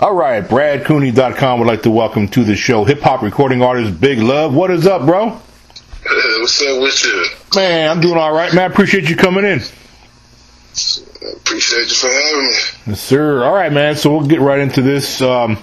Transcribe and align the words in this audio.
All 0.00 0.14
right, 0.14 0.44
BradCooney.com 0.44 1.58
would 1.58 1.66
like 1.66 1.82
to 1.82 1.90
welcome 1.90 2.28
to 2.28 2.44
the 2.44 2.54
show 2.54 2.84
hip 2.84 3.00
hop 3.00 3.20
recording 3.20 3.62
artist 3.62 4.00
Big 4.00 4.20
Love. 4.20 4.54
What 4.54 4.70
is 4.70 4.86
up, 4.86 5.04
bro? 5.04 5.30
Hey, 5.30 6.38
what's 6.38 6.62
up 6.62 6.80
with 6.80 7.04
you? 7.04 7.26
Man, 7.56 7.90
I'm 7.90 8.00
doing 8.00 8.16
all 8.16 8.32
right, 8.32 8.54
man. 8.54 8.62
I 8.62 8.72
appreciate 8.72 9.10
you 9.10 9.16
coming 9.16 9.44
in. 9.44 9.58
I 9.58 11.32
appreciate 11.34 11.88
you 11.88 11.94
for 11.96 12.06
having 12.06 12.42
me. 12.44 12.54
Yes, 12.86 13.00
sir. 13.00 13.42
All 13.42 13.52
right, 13.52 13.72
man. 13.72 13.96
So 13.96 14.16
we'll 14.16 14.28
get 14.28 14.40
right 14.40 14.60
into 14.60 14.82
this. 14.82 15.20
Um, 15.20 15.58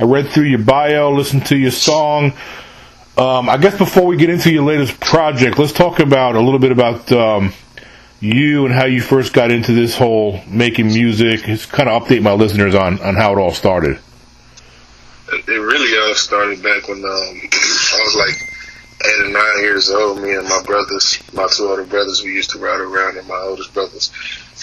I 0.00 0.02
read 0.02 0.30
through 0.30 0.46
your 0.46 0.58
bio, 0.58 1.12
listened 1.12 1.46
to 1.46 1.56
your 1.56 1.70
song. 1.70 2.32
Um, 3.16 3.48
I 3.48 3.56
guess 3.56 3.78
before 3.78 4.04
we 4.06 4.16
get 4.16 4.30
into 4.30 4.50
your 4.50 4.64
latest 4.64 4.98
project, 4.98 5.60
let's 5.60 5.70
talk 5.70 6.00
about 6.00 6.34
a 6.34 6.40
little 6.40 6.58
bit 6.58 6.72
about 6.72 7.12
um, 7.12 7.52
you 8.20 8.64
and 8.64 8.74
how 8.74 8.86
you 8.86 9.00
first 9.00 9.32
got 9.32 9.50
into 9.50 9.72
this 9.72 9.96
whole 9.96 10.40
making 10.46 10.86
music. 10.86 11.40
Just 11.44 11.70
kind 11.70 11.88
of 11.88 12.02
update 12.02 12.22
my 12.22 12.32
listeners 12.32 12.74
on, 12.74 13.00
on 13.00 13.14
how 13.14 13.32
it 13.32 13.38
all 13.38 13.52
started. 13.52 13.98
It 15.28 15.48
really 15.48 15.98
all 15.98 16.14
started 16.14 16.62
back 16.62 16.88
when 16.88 16.98
um, 16.98 17.04
I 17.04 18.00
was 18.04 18.16
like 18.16 18.56
eight 19.06 19.26
or 19.26 19.30
nine 19.30 19.58
years 19.60 19.90
old. 19.90 20.22
Me 20.22 20.34
and 20.34 20.48
my 20.48 20.62
brothers, 20.64 21.18
my 21.32 21.48
two 21.54 21.68
older 21.68 21.84
brothers, 21.84 22.22
we 22.24 22.32
used 22.32 22.50
to 22.50 22.58
ride 22.58 22.80
around 22.80 23.16
in 23.16 23.26
my 23.26 23.36
oldest 23.36 23.74
brother's 23.74 24.12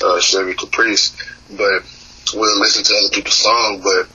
uh, 0.03 0.19
Chevy 0.19 0.53
Caprice. 0.53 1.15
But 1.49 1.83
we'll 2.33 2.59
listen 2.59 2.83
to 2.83 2.93
other 2.95 3.13
people's 3.13 3.37
songs, 3.37 3.83
but 3.83 4.07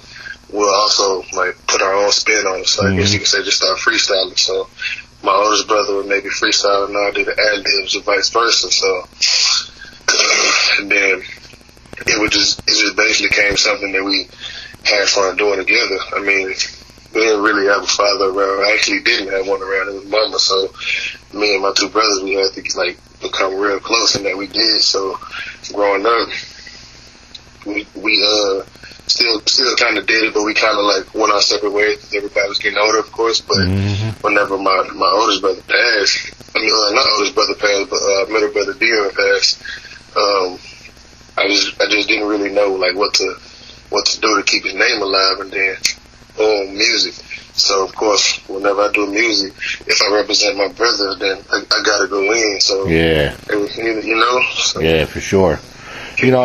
we'll 0.53 0.75
also 0.75 1.23
like 1.37 1.55
put 1.67 1.83
our 1.83 1.95
own 1.95 2.11
spin 2.13 2.47
on 2.47 2.61
it. 2.61 2.67
So 2.69 2.87
I 2.87 2.97
guess 2.97 3.13
you 3.13 3.19
could 3.19 3.29
say 3.29 3.43
just 3.45 3.59
start 3.59 3.79
freestyling. 3.79 4.39
So 4.39 4.69
my 5.23 5.35
oldest 5.35 5.69
brother 5.69 5.97
would 5.97 6.07
maybe 6.07 6.29
freestyle 6.29 6.87
and 6.89 6.97
I 6.97 7.11
do 7.11 7.25
the 7.25 7.33
ad 7.33 7.65
libs 7.65 7.97
or 7.97 8.03
vice 8.03 8.31
versa. 8.31 8.71
So 8.71 9.05
and 10.79 10.91
then 10.91 11.23
it 12.07 12.21
would 12.21 12.31
just 12.31 12.61
it 12.61 12.67
just 12.69 12.97
basically 12.97 13.29
became 13.29 13.57
something 13.57 13.93
that 13.93 14.05
we 14.05 14.29
had 14.85 15.09
fun 15.09 15.37
doing 15.37 15.59
together. 15.59 15.99
I 16.15 16.21
mean, 16.21 16.49
we 17.15 17.21
didn't 17.21 17.43
really 17.43 17.67
have 17.67 17.83
a 17.83 17.87
father 17.87 18.27
around. 18.27 18.65
I 18.65 18.75
actually 18.75 19.01
didn't 19.01 19.33
have 19.33 19.47
one 19.47 19.63
around. 19.63 19.89
It 19.89 19.95
was 19.95 20.07
mama. 20.07 20.39
So 20.39 20.73
me 21.39 21.55
and 21.55 21.63
my 21.63 21.73
two 21.77 21.89
brothers, 21.89 22.23
we 22.23 22.35
had 22.35 22.53
to 22.53 22.79
like 22.79 22.99
become 23.21 23.59
real 23.59 23.81
close, 23.81 24.15
and 24.15 24.25
that 24.27 24.37
we 24.37 24.47
did. 24.47 24.81
So 24.81 25.19
growing 25.73 26.07
up, 26.07 26.29
we 27.67 27.87
we 27.97 28.25
uh 28.25 28.63
still 29.09 29.41
still 29.47 29.75
kind 29.77 29.99
of 29.99 30.07
did 30.07 30.25
it, 30.25 30.35
but 30.35 30.45
we 30.45 30.55
kind 30.55 30.79
of 30.79 30.85
like 30.85 31.15
went 31.15 31.33
our 31.33 31.41
separate 31.41 31.73
ways. 31.73 32.13
Everybody 32.15 32.49
was 32.49 32.59
getting 32.59 32.79
older, 32.79 32.99
of 32.99 33.11
course. 33.13 33.41
But 33.41 33.67
whenever 34.23 34.57
my 34.59 34.89
my 34.95 35.11
oldest 35.15 35.41
brother 35.41 35.63
passed, 35.63 36.33
I 36.55 36.61
mean, 36.61 36.71
uh, 36.71 36.95
not 36.95 37.07
oldest 37.15 37.35
brother 37.35 37.55
passed, 37.55 37.91
but 37.91 38.01
uh, 38.01 38.27
middle 38.31 38.53
brother 38.53 38.75
Dion 38.75 39.11
passed. 39.11 39.63
Um, 40.17 40.59
I 41.37 41.49
just 41.49 41.81
I 41.81 41.89
just 41.89 42.09
didn't 42.09 42.29
really 42.29 42.51
know 42.51 42.75
like 42.75 42.95
what 42.97 43.15
to 43.15 43.35
what 43.91 44.07
to 44.07 44.21
do 44.21 44.37
to 44.37 44.43
keep 44.45 44.65
his 44.65 44.75
name 44.75 45.03
alive, 45.03 45.41
and 45.41 45.51
then 45.51 45.77
boom, 46.37 46.75
music. 46.75 47.15
So 47.55 47.85
of 47.85 47.95
course, 47.95 48.39
whenever 48.49 48.83
I 48.83 48.93
do 48.93 49.07
music, 49.07 49.53
if 49.87 50.01
I 50.03 50.15
represent 50.15 50.57
my 50.57 50.69
brother, 50.69 51.17
then 51.17 51.39
I, 51.51 51.59
I 51.59 51.83
gotta 51.85 52.07
go 52.09 52.23
in. 52.33 52.61
So 52.61 52.87
Yeah, 52.87 53.37
it 53.51 54.05
you 54.05 54.15
know, 54.15 54.41
so 54.55 54.81
yeah, 54.81 55.05
for 55.07 55.21
sure. 55.21 55.59
You 56.19 56.33
know, 56.33 56.43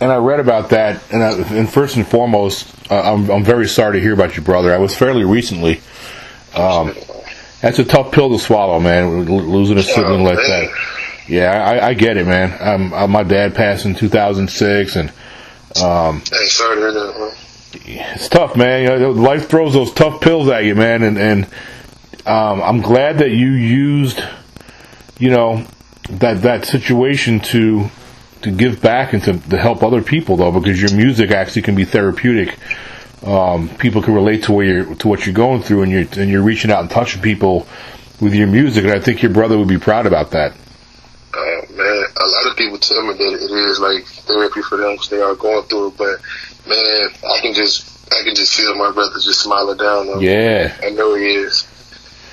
and, 0.00 0.10
I 0.10 0.10
was 0.10 0.10
stepping. 0.10 0.10
and 0.10 0.12
I 0.12 0.16
read 0.16 0.40
about 0.40 0.70
that, 0.70 1.02
and, 1.12 1.22
I, 1.22 1.58
and 1.58 1.70
first 1.70 1.96
and 1.96 2.06
foremost, 2.06 2.72
uh, 2.90 3.14
I'm, 3.14 3.30
I'm 3.30 3.44
very 3.44 3.68
sorry 3.68 3.98
to 3.98 4.02
hear 4.02 4.12
about 4.12 4.36
your 4.36 4.44
brother. 4.44 4.74
I 4.74 4.78
was 4.78 4.94
fairly 4.94 5.24
recently. 5.24 5.80
Um, 6.54 6.94
that's 7.60 7.78
a 7.78 7.84
tough 7.84 8.12
pill 8.12 8.30
to 8.30 8.38
swallow, 8.38 8.78
man. 8.80 9.24
Losing 9.24 9.78
a 9.78 9.82
sibling 9.82 10.24
like 10.24 10.36
that. 10.36 10.70
Yeah, 11.28 11.50
I, 11.50 11.88
I 11.88 11.94
get 11.94 12.16
it, 12.16 12.26
man. 12.26 12.56
Um, 12.60 12.92
uh, 12.92 13.06
my 13.06 13.22
dad 13.22 13.54
passed 13.54 13.84
in 13.84 13.94
2006, 13.94 14.96
and 14.96 15.08
um, 15.82 16.20
Hey, 16.20 16.44
sorry 16.46 16.76
to 16.76 16.80
hear 16.80 16.92
that. 16.92 17.18
Man. 17.18 18.14
it's 18.14 18.28
tough, 18.28 18.56
man. 18.56 18.82
You 18.82 18.98
know, 18.98 19.10
life 19.10 19.48
throws 19.48 19.72
those 19.72 19.92
tough 19.92 20.20
pills 20.20 20.48
at 20.48 20.64
you, 20.64 20.74
man, 20.74 21.02
and 21.02 21.18
and 21.18 21.44
um, 22.26 22.62
I'm 22.62 22.80
glad 22.80 23.18
that 23.18 23.30
you 23.30 23.50
used, 23.50 24.22
you 25.18 25.30
know, 25.30 25.66
that 26.10 26.42
that 26.42 26.64
situation 26.64 27.40
to 27.40 27.90
to 28.42 28.50
give 28.50 28.80
back 28.80 29.12
and 29.12 29.22
to, 29.24 29.38
to 29.50 29.58
help 29.58 29.82
other 29.82 30.02
people, 30.02 30.36
though, 30.36 30.52
because 30.52 30.80
your 30.80 30.94
music 30.94 31.30
actually 31.30 31.62
can 31.62 31.74
be 31.74 31.84
therapeutic. 31.84 32.56
Um, 33.24 33.68
people 33.68 34.02
can 34.02 34.14
relate 34.14 34.44
to 34.44 34.52
where 34.52 34.66
you're 34.66 34.94
to 34.94 35.08
what 35.08 35.26
you're 35.26 35.34
going 35.34 35.62
through, 35.62 35.82
and 35.82 35.92
you're 35.92 36.06
and 36.16 36.30
you're 36.30 36.42
reaching 36.42 36.70
out 36.70 36.80
and 36.80 36.90
touching 36.90 37.22
people 37.22 37.66
with 38.20 38.34
your 38.34 38.46
music, 38.46 38.84
and 38.84 38.92
I 38.92 39.00
think 39.00 39.22
your 39.22 39.32
brother 39.32 39.58
would 39.58 39.68
be 39.68 39.78
proud 39.78 40.06
about 40.06 40.30
that. 40.30 40.52
Uh, 40.52 41.72
man, 41.72 42.04
a 42.16 42.26
lot 42.26 42.50
of 42.50 42.56
people 42.56 42.78
tell 42.78 43.02
me 43.02 43.14
that 43.14 43.38
it 43.40 43.50
is 43.50 43.80
like 43.80 44.04
therapy 44.04 44.62
for 44.62 44.78
them 44.78 44.92
because 44.92 45.10
they 45.10 45.20
are 45.20 45.34
going 45.34 45.62
through 45.64 45.88
it. 45.88 45.96
But 45.96 46.20
man, 46.68 47.08
I 47.24 47.40
can 47.42 47.54
just 47.54 48.12
I 48.12 48.22
can 48.22 48.34
just 48.34 48.54
feel 48.54 48.74
my 48.74 48.92
brother 48.92 49.14
just 49.14 49.40
smiling 49.40 49.76
down. 49.76 50.08
On 50.08 50.18
me. 50.18 50.26
Yeah. 50.28 50.76
I 50.82 50.90
know 50.90 51.14
he 51.14 51.26
is. 51.26 51.65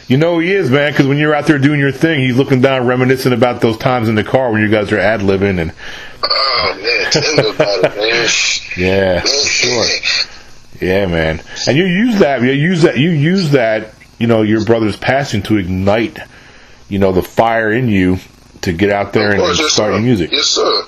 You 0.08 0.18
know 0.18 0.40
he 0.40 0.52
is, 0.52 0.70
man, 0.70 0.92
because 0.92 1.08
when 1.08 1.18
you're 1.18 1.34
out 1.34 1.48
there 1.48 1.60
doing 1.60 1.80
your 1.80 1.92
thing, 1.92 2.22
he's 2.22 2.36
looking 2.36 2.62
down, 2.62 2.86
reminiscing 2.86 3.32
about 3.34 3.62
those 3.62 3.78
times 3.78 4.10
in 4.10 4.16
the 4.16 4.24
car 4.24 4.52
when 4.52 4.62
you 4.62 4.70
guys 4.70 4.92
are 4.92 5.00
ad 5.00 5.22
libbing 5.22 5.60
and 5.60 5.74
Oh 6.24 6.80
man, 6.82 7.12
tell 7.12 7.36
me 7.36 7.50
about 7.50 7.84
it, 7.84 7.96
man. 7.96 8.30
yeah, 8.78 9.22
sure. 9.24 9.86
Yeah, 10.82 11.06
man. 11.06 11.42
And 11.68 11.78
you 11.78 11.86
use 11.86 12.20
that, 12.20 12.42
you 12.42 12.52
use 12.52 12.82
that, 12.82 12.98
you 12.98 13.12
use 13.12 13.52
that, 13.52 13.94
you 14.20 14.28
know, 14.28 14.42
your 14.42 14.66
brother's 14.66 14.98
passion 14.98 15.42
to 15.44 15.58
ignite, 15.58 16.20
you 16.90 17.00
know, 17.00 17.12
the 17.12 17.22
fire 17.22 17.72
in 17.72 17.88
you 17.88 18.18
to 18.62 18.74
get 18.74 18.90
out 18.90 19.14
there 19.14 19.32
and, 19.32 19.40
course, 19.40 19.60
and 19.60 19.66
yes, 19.66 19.74
start 19.74 19.90
sir. 19.90 19.94
your 19.94 20.02
music. 20.02 20.32
Yes, 20.32 20.46
sir. 20.46 20.84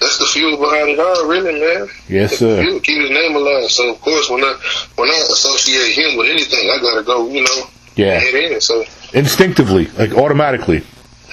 That's 0.00 0.18
the 0.18 0.26
fuel 0.26 0.56
behind 0.56 0.90
it 0.90 0.98
all, 0.98 1.28
really, 1.28 1.60
man. 1.60 1.88
Yes, 2.08 2.38
sir. 2.38 2.62
fuel, 2.62 2.80
keep 2.80 3.00
his 3.00 3.10
name 3.10 3.36
alive. 3.36 3.70
So 3.70 3.92
of 3.92 4.00
course, 4.00 4.30
when 4.30 4.42
I 4.42 4.56
when 4.96 5.08
I 5.10 5.18
associate 5.30 5.92
him 5.94 6.16
with 6.16 6.28
anything, 6.28 6.70
I 6.70 6.78
gotta 6.80 7.02
go, 7.02 7.28
you 7.28 7.42
know, 7.42 7.70
Yeah. 8.00 8.20
in. 8.54 8.60
So 8.60 8.84
Instinctively, 9.12 9.86
like 9.98 10.12
automatically. 10.12 10.82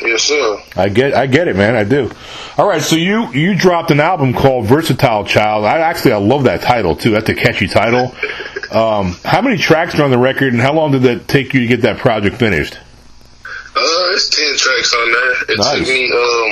yes, 0.01 0.23
sir. 0.23 0.57
I 0.75 0.89
get, 0.89 1.13
I 1.13 1.27
get 1.27 1.47
it, 1.47 1.55
man. 1.55 1.75
I 1.75 1.83
do. 1.83 2.11
All 2.57 2.67
right, 2.67 2.81
so 2.81 2.95
you 2.95 3.31
you 3.33 3.55
dropped 3.55 3.91
an 3.91 3.99
album 3.99 4.33
called 4.33 4.65
Versatile 4.65 5.25
Child. 5.25 5.65
I 5.65 5.77
actually 5.79 6.13
I 6.13 6.17
love 6.17 6.43
that 6.45 6.61
title 6.61 6.95
too. 6.95 7.11
That's 7.11 7.29
a 7.29 7.35
catchy 7.35 7.67
title. 7.67 8.13
Um, 8.69 9.15
how 9.23 9.41
many 9.41 9.55
tracks 9.55 9.97
are 9.97 10.03
on 10.03 10.11
the 10.11 10.17
record, 10.17 10.51
and 10.51 10.61
how 10.61 10.73
long 10.73 10.91
did 10.91 11.03
that 11.03 11.29
take 11.29 11.53
you 11.53 11.61
to 11.61 11.67
get 11.67 11.83
that 11.83 11.99
project 11.99 12.35
finished? 12.35 12.73
Uh, 12.75 14.11
it's 14.11 14.27
ten 14.27 14.57
tracks 14.57 14.93
on 14.93 15.09
there. 15.09 15.31
It 15.47 15.57
Nice. 15.57 15.77
took 15.77 15.87
me 15.87 16.11
um 16.11 16.51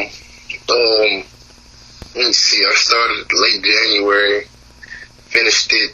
um 0.69 1.23
let 2.15 2.27
me 2.27 2.31
see, 2.31 2.63
I 2.65 2.73
started 2.75 3.27
late 3.33 3.63
January, 3.65 4.45
finished 5.25 5.73
it 5.73 5.91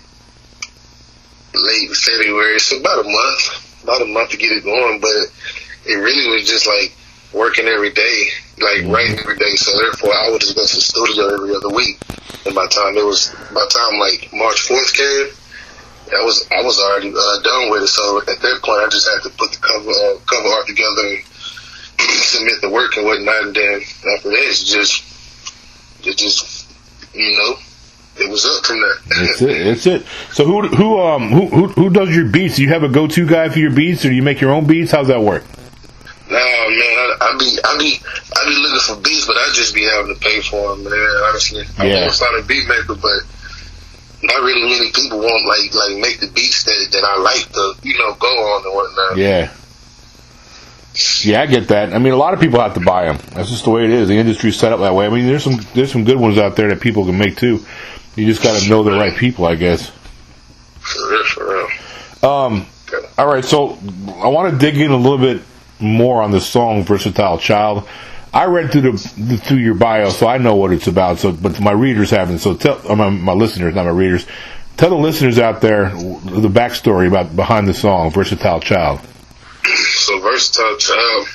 late 1.55 1.89
February. 1.97 2.59
So 2.59 2.77
about 2.79 2.99
a 2.99 3.09
month. 3.09 3.70
About 3.83 4.01
a 4.01 4.05
month 4.05 4.31
to 4.31 4.37
get 4.37 4.51
it 4.51 4.63
going, 4.63 4.99
but 4.99 5.09
it 5.85 5.95
really 5.95 6.31
was 6.31 6.47
just 6.47 6.67
like 6.67 6.93
working 7.33 7.67
every 7.67 7.91
day, 7.91 8.27
like 8.59 8.85
writing 8.93 9.17
every 9.19 9.37
day. 9.37 9.55
So 9.55 9.77
therefore 9.77 10.13
I 10.13 10.29
would 10.29 10.41
just 10.41 10.55
go 10.55 10.65
to 10.65 10.75
the 10.75 10.81
studio 10.81 11.33
every 11.33 11.55
other 11.55 11.73
week. 11.73 11.97
And 12.45 12.55
by 12.55 12.67
time 12.67 12.97
it 12.97 13.05
was 13.05 13.33
by 13.53 13.65
time 13.69 13.99
like 13.99 14.29
March 14.33 14.61
fourth 14.61 14.93
came, 14.93 15.29
I 16.13 16.23
was 16.23 16.47
I 16.51 16.61
was 16.63 16.79
already 16.79 17.09
uh, 17.09 17.41
done 17.41 17.71
with 17.71 17.83
it. 17.83 17.87
So 17.87 18.19
at 18.19 18.39
that 18.41 18.59
point, 18.63 18.83
I 18.83 18.89
just 18.89 19.07
had 19.07 19.23
to 19.23 19.29
put 19.37 19.51
the 19.51 19.59
cover 19.59 19.91
uh, 19.91 20.19
cover 20.25 20.49
art 20.49 20.67
together 20.67 21.07
and 21.07 21.23
submit 21.99 22.61
the 22.61 22.69
work 22.69 22.97
and 22.97 23.05
whatnot. 23.05 23.43
And 23.43 23.55
then 23.55 23.81
after 24.15 24.29
that, 24.29 24.45
it's 24.49 24.63
just 24.63 25.03
it 26.05 26.17
just 26.17 26.67
you 27.13 27.37
know 27.37 27.55
it 28.17 28.29
was 28.29 28.45
up 28.45 28.65
from 28.65 28.81
there. 28.81 28.95
That's 29.27 29.41
it. 29.41 29.63
That's 29.63 29.85
it. 29.87 30.05
So 30.31 30.45
who 30.45 30.67
who 30.67 30.99
um 31.01 31.29
who 31.29 31.47
who, 31.47 31.67
who 31.67 31.89
does 31.89 32.15
your 32.15 32.27
beats? 32.27 32.55
Do 32.57 32.63
you 32.63 32.69
have 32.69 32.83
a 32.83 32.89
go 32.89 33.07
to 33.07 33.25
guy 33.27 33.49
for 33.49 33.59
your 33.59 33.71
beats, 33.71 34.05
or 34.05 34.09
do 34.09 34.15
you 34.15 34.23
make 34.23 34.41
your 34.41 34.51
own 34.51 34.65
beats? 34.67 34.91
How's 34.91 35.07
that 35.07 35.21
work? 35.21 35.43
Nah, 36.29 36.37
man, 36.37 36.39
I, 36.39 37.17
I 37.19 37.37
be 37.37 37.57
I 37.63 37.77
be 37.77 37.99
I 38.03 38.45
be 38.47 38.55
looking 38.61 38.79
for 38.95 39.01
beats, 39.01 39.25
but 39.27 39.35
I 39.37 39.49
just 39.53 39.73
be 39.75 39.83
having 39.83 40.13
to 40.15 40.19
pay 40.21 40.41
for 40.41 40.75
them, 40.75 40.83
man. 40.85 40.93
Honestly, 41.27 41.63
I 41.77 41.87
Yeah. 41.87 42.01
want 42.07 42.13
to 42.15 42.25
a 42.39 42.43
beat 42.43 42.67
maker, 42.67 42.95
but 42.95 43.19
not 44.23 44.41
really 44.43 44.63
many 44.63 44.91
people 44.91 45.19
want 45.19 45.45
like 45.45 45.73
like 45.73 45.97
make 45.97 46.19
the 46.19 46.27
beats 46.33 46.63
that 46.63 46.89
that 46.93 47.03
I 47.03 47.17
like 47.19 47.51
to 47.51 47.73
you 47.83 47.97
know 47.97 48.13
go 48.15 48.27
on 48.27 48.65
and 48.65 48.75
whatnot. 48.75 49.17
Yeah. 49.17 49.51
Yeah, 51.23 51.41
I 51.41 51.45
get 51.45 51.69
that. 51.69 51.93
I 51.93 51.99
mean, 51.99 52.11
a 52.11 52.17
lot 52.17 52.33
of 52.33 52.41
people 52.41 52.59
have 52.59 52.73
to 52.73 52.81
buy 52.81 53.05
them. 53.05 53.17
That's 53.33 53.49
just 53.49 53.63
the 53.63 53.69
way 53.69 53.85
it 53.85 53.91
is. 53.91 54.09
The 54.09 54.17
industry's 54.17 54.59
set 54.59 54.73
up 54.73 54.81
that 54.81 54.93
way. 54.93 55.05
I 55.05 55.09
mean, 55.09 55.25
there's 55.25 55.43
some 55.43 55.59
there's 55.73 55.91
some 55.91 56.03
good 56.03 56.17
ones 56.19 56.37
out 56.37 56.55
there 56.57 56.67
that 56.69 56.81
people 56.81 57.05
can 57.05 57.17
make 57.17 57.37
too. 57.37 57.65
You 58.15 58.25
just 58.25 58.43
got 58.43 58.59
to 58.59 58.69
know 58.69 58.83
the 58.83 58.91
right 58.91 59.15
people, 59.15 59.45
I 59.45 59.55
guess. 59.55 59.89
For 60.79 61.09
real, 61.09 61.23
for 61.25 61.49
real. 61.49 62.29
Um, 62.29 62.65
all 63.17 63.27
right, 63.27 63.45
so 63.45 63.77
I 64.21 64.27
want 64.27 64.53
to 64.53 64.59
dig 64.59 64.79
in 64.79 64.91
a 64.91 64.97
little 64.97 65.17
bit 65.17 65.41
more 65.79 66.21
on 66.21 66.31
the 66.31 66.41
song 66.41 66.83
"Versatile 66.83 67.37
Child." 67.37 67.87
I 68.33 68.45
read 68.45 68.71
through 68.71 68.81
the 68.81 69.39
through 69.43 69.57
your 69.57 69.75
bio, 69.75 70.09
so 70.09 70.27
I 70.27 70.37
know 70.37 70.55
what 70.55 70.71
it's 70.71 70.87
about. 70.87 71.19
So, 71.19 71.31
but 71.31 71.59
my 71.59 71.71
readers 71.71 72.09
haven't. 72.09 72.39
So, 72.39 72.55
tell 72.55 72.95
my, 72.95 73.09
my 73.09 73.33
listeners, 73.33 73.75
not 73.75 73.85
my 73.85 73.91
readers, 73.91 74.25
tell 74.77 74.89
the 74.89 74.95
listeners 74.95 75.39
out 75.39 75.61
there 75.61 75.89
the 75.89 76.49
backstory 76.49 77.07
about 77.07 77.35
behind 77.35 77.67
the 77.67 77.73
song 77.73 78.11
"Versatile 78.11 78.59
Child." 78.59 79.01
So 79.63 80.19
versatile 80.19 80.77
child 80.77 81.27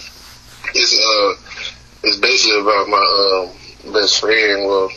is 0.74 0.98
uh 0.98 1.34
is 2.04 2.16
basically 2.18 2.60
about 2.60 2.88
my 2.88 3.48
um 3.86 3.92
best 3.92 4.20
friend. 4.20 4.66
Well, 4.66 4.90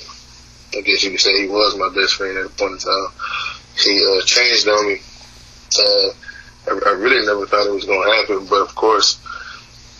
I 0.75 0.81
guess 0.81 1.03
you 1.03 1.11
could 1.11 1.19
say 1.19 1.33
he 1.41 1.47
was 1.47 1.75
my 1.77 1.89
best 1.93 2.15
friend 2.15 2.37
at 2.37 2.45
a 2.45 2.49
point 2.49 2.73
in 2.73 2.77
time. 2.79 3.07
he 3.77 3.97
uh, 4.05 4.21
changed 4.25 4.67
on 4.67 4.87
me. 4.87 4.99
Uh, 5.79 6.09
I, 6.67 6.89
I 6.89 6.93
really 6.93 7.25
never 7.25 7.45
thought 7.47 7.67
it 7.67 7.73
was 7.73 7.85
going 7.85 8.01
to 8.03 8.15
happen, 8.15 8.45
but 8.49 8.61
of 8.61 8.75
course, 8.75 9.19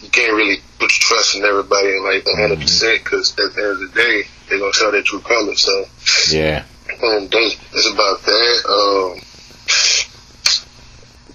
you 0.01 0.09
can't 0.09 0.33
really 0.33 0.57
put 0.79 0.91
your 0.91 1.01
trust 1.01 1.35
in 1.35 1.43
everybody 1.43 1.97
like 1.99 2.25
100 2.25 2.59
percent 2.59 3.03
because 3.03 3.31
at 3.37 3.53
the 3.55 3.61
end 3.61 3.71
of 3.71 3.79
the 3.79 4.01
day, 4.01 4.23
they're 4.47 4.59
gonna 4.59 4.71
show 4.73 4.91
their 4.91 5.01
true 5.03 5.19
colors. 5.19 5.61
So 5.61 5.85
Yeah. 6.31 6.63
um, 7.03 7.27
that's, 7.27 7.55
that's 7.73 7.89
about 7.91 8.21
that. 8.23 8.55
Um, 8.69 9.19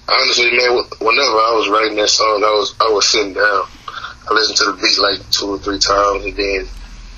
honestly, 0.08 0.50
man, 0.56 0.76
whenever 1.00 1.36
I 1.44 1.52
was 1.56 1.69
writing 1.69 1.96
that 1.96 2.08
song, 2.08 2.42
I 2.44 2.50
was 2.52 2.75
I 2.81 2.88
was 2.90 3.06
sitting 3.08 3.34
down. 3.34 3.64
I 4.28 4.32
listened 4.32 4.56
to 4.58 4.64
the 4.72 4.78
beat 4.81 4.98
like 4.98 5.31
two 5.31 5.50
or 5.54 5.58
three 5.58 5.78
times, 5.78 6.25
and 6.25 6.34
then 6.36 6.66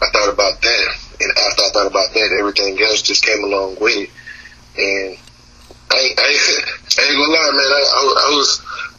I 0.02 0.06
thought 0.12 0.32
about 0.34 0.60
that. 0.60 0.94
And 1.20 1.30
after 1.30 1.62
I 1.64 1.70
thought 1.72 1.86
about 1.88 2.12
that, 2.14 2.36
everything 2.38 2.80
else 2.82 3.02
just 3.02 3.24
came 3.24 3.42
along 3.44 3.76
with 3.80 3.96
it. 3.96 4.10
And 4.76 5.16
I, 5.90 5.96
ain't- 5.98 6.18
I, 6.18 6.28
I 6.98 7.02
ain't 7.04 7.16
gonna 7.16 7.32
lie, 7.32 7.52
man. 7.56 7.70
I, 7.72 7.82
I, 7.96 8.02
was- 8.04 8.18
I 8.20 8.30
was 8.36 8.50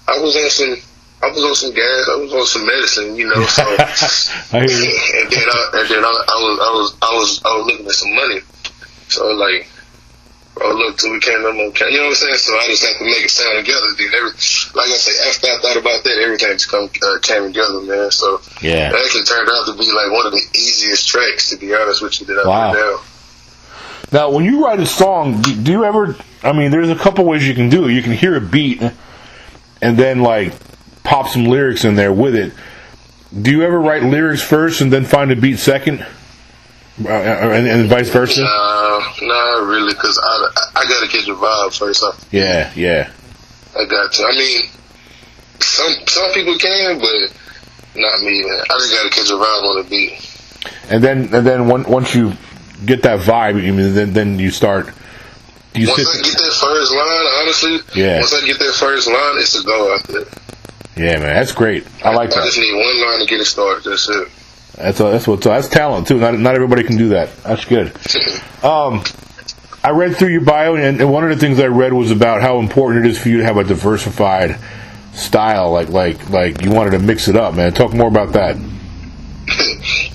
I 0.07 0.19
was 0.23 0.35
on 0.37 0.49
some 0.49 0.75
I 1.23 1.27
was 1.29 1.43
on 1.45 1.55
some 1.55 1.73
gas. 1.73 2.09
I 2.09 2.15
was 2.17 2.33
on 2.33 2.45
some 2.45 2.65
medicine, 2.65 3.15
you 3.15 3.27
know. 3.27 3.43
So 3.45 3.63
I 4.53 4.59
and 4.61 5.31
then 5.31 5.47
I, 5.49 5.69
and 5.73 5.89
then 5.89 6.03
I, 6.05 6.09
I 6.09 6.37
was 6.41 6.59
I 6.59 6.71
was 6.73 6.97
I 7.01 7.11
was 7.17 7.41
I 7.45 7.57
was 7.57 7.65
looking 7.67 7.85
for 7.85 7.93
some 7.93 8.15
money. 8.15 8.39
So 9.09 9.27
like, 9.35 9.67
oh 10.61 10.73
look, 10.75 10.97
till 10.97 11.11
we 11.11 11.19
can't 11.19 11.41
no 11.41 11.53
more. 11.53 11.71
You 11.71 11.97
know 11.97 12.03
what 12.09 12.09
I'm 12.09 12.15
saying? 12.15 12.35
So 12.35 12.57
I 12.57 12.63
just 12.67 12.85
have 12.85 12.97
to 12.97 13.05
make 13.05 13.23
it 13.25 13.31
sound 13.31 13.57
together. 13.65 13.87
Then 13.97 14.09
every, 14.15 14.31
like 14.75 14.89
I 14.91 14.97
say, 14.97 15.13
after 15.29 15.47
I 15.47 15.57
thought 15.61 15.77
about 15.77 16.03
that, 16.03 16.17
everything 16.23 16.49
just 16.53 16.69
come 16.69 16.89
uh, 16.89 17.19
came 17.21 17.43
together, 17.47 17.81
man. 17.81 18.11
So 18.11 18.41
Yeah. 18.61 18.89
it 18.89 18.95
actually 18.95 19.23
turned 19.23 19.49
out 19.49 19.65
to 19.67 19.73
be 19.77 19.91
like 19.91 20.11
one 20.11 20.25
of 20.25 20.33
the 20.33 20.43
easiest 20.53 21.07
tracks, 21.07 21.49
to 21.51 21.57
be 21.57 21.73
honest 21.73 22.01
with 22.01 22.19
you, 22.19 22.27
that 22.27 22.45
I 22.45 22.47
Wow. 22.47 22.71
put 22.71 22.79
down. 22.79 22.99
Now, 24.11 24.29
when 24.31 24.45
you 24.45 24.63
write 24.65 24.79
a 24.79 24.85
song, 24.85 25.41
do, 25.41 25.53
do 25.55 25.71
you 25.71 25.83
ever? 25.83 26.15
I 26.43 26.53
mean, 26.53 26.71
there's 26.71 26.89
a 26.89 26.95
couple 26.95 27.25
ways 27.25 27.45
you 27.47 27.53
can 27.55 27.69
do 27.69 27.87
it. 27.87 27.91
You 27.93 28.01
can 28.01 28.13
hear 28.13 28.35
a 28.35 28.41
beat, 28.41 28.81
and 29.81 29.97
then 29.97 30.21
like 30.21 30.53
pop 31.03 31.27
some 31.27 31.45
lyrics 31.45 31.83
in 31.83 31.95
there 31.95 32.13
with 32.13 32.35
it. 32.35 32.53
Do 33.41 33.51
you 33.51 33.63
ever 33.63 33.79
write 33.79 34.03
lyrics 34.03 34.41
first 34.41 34.79
and 34.81 34.91
then 34.91 35.03
find 35.03 35.31
a 35.31 35.35
beat 35.35 35.59
second, 35.59 36.05
Uh, 37.05 37.09
uh, 37.09 37.49
and, 37.53 37.67
and 37.67 37.89
vice 37.89 38.09
versa? 38.09 38.41
Nah, 38.41 38.99
nah, 39.21 39.69
really, 39.69 39.93
because 39.93 40.17
I 40.23 40.69
I 40.75 40.83
got 40.85 41.05
to 41.05 41.07
get 41.11 41.27
your 41.27 41.35
vibe 41.37 41.77
first. 41.77 42.03
I, 42.03 42.11
Yeah, 42.31 42.71
yeah, 42.75 43.11
I 43.77 43.85
got 43.85 44.11
to. 44.13 44.23
I 44.23 44.31
mean, 44.31 44.69
some 45.59 45.93
some 46.07 46.31
people 46.33 46.57
can, 46.57 46.97
but 46.99 47.31
not 47.95 48.21
me, 48.21 48.43
man. 48.43 48.59
I 48.69 48.77
just 48.79 48.91
got 48.91 49.03
to 49.03 49.09
catch 49.09 49.29
a 49.29 49.33
vibe 49.33 49.63
on 49.69 49.83
the 49.83 49.89
beat. 49.89 50.13
and 50.89 51.03
then 51.03 51.33
and 51.35 51.45
then 51.45 51.67
one, 51.67 51.83
once 51.83 52.15
you 52.15 52.33
get 52.85 53.03
that 53.03 53.19
vibe, 53.19 53.57
I 53.57 53.71
mean, 53.71 53.93
then 53.93 54.13
then 54.13 54.39
you 54.39 54.49
start. 54.49 54.89
You 55.75 55.87
Once 55.89 56.09
I 56.09 56.21
get 56.23 56.33
that 56.33 56.57
first 56.59 56.91
line, 56.91 57.27
honestly, 57.41 58.01
Yeah. 58.01 58.17
once 58.19 58.33
I 58.33 58.43
get 58.47 58.57
that 58.57 58.73
first 58.73 59.07
line, 59.07 59.37
it's 59.37 59.53
a 59.53 59.63
go 59.63 59.93
after 59.93 60.13
that. 60.23 60.39
Yeah, 60.95 61.19
man, 61.19 61.35
that's 61.35 61.51
great. 61.51 61.85
I 62.03 62.09
like 62.15 62.31
I 62.31 62.35
that. 62.35 62.41
I 62.41 62.45
just 62.45 62.57
need 62.57 62.73
one 62.73 63.01
line 63.05 63.19
to 63.19 63.25
get 63.27 63.39
it 63.39 63.45
started. 63.45 63.83
That's 63.83 64.09
it. 64.09 64.27
That's 64.77 64.99
that's 64.99 65.27
what 65.27 65.43
so 65.43 65.49
that's 65.49 65.67
talent 65.67 66.07
too. 66.07 66.19
Not 66.19 66.37
not 66.37 66.55
everybody 66.55 66.83
can 66.83 66.97
do 66.97 67.09
that. 67.09 67.35
That's 67.43 67.65
good. 67.65 67.87
Um, 68.63 69.03
I 69.83 69.89
read 69.91 70.15
through 70.17 70.29
your 70.29 70.41
bio, 70.41 70.75
and, 70.75 71.01
and 71.01 71.11
one 71.11 71.23
of 71.23 71.31
the 71.31 71.37
things 71.37 71.59
I 71.59 71.65
read 71.65 71.93
was 71.93 72.11
about 72.11 72.41
how 72.41 72.59
important 72.59 73.05
it 73.05 73.09
is 73.09 73.19
for 73.19 73.29
you 73.29 73.37
to 73.37 73.43
have 73.43 73.57
a 73.57 73.63
diversified 73.63 74.59
style. 75.13 75.71
Like 75.71 75.89
like 75.89 76.29
like 76.29 76.61
you 76.61 76.71
wanted 76.71 76.91
to 76.91 76.99
mix 76.99 77.27
it 77.27 77.35
up, 77.35 77.55
man. 77.55 77.73
Talk 77.73 77.93
more 77.93 78.07
about 78.07 78.33
that. 78.33 78.55
I 78.55 78.59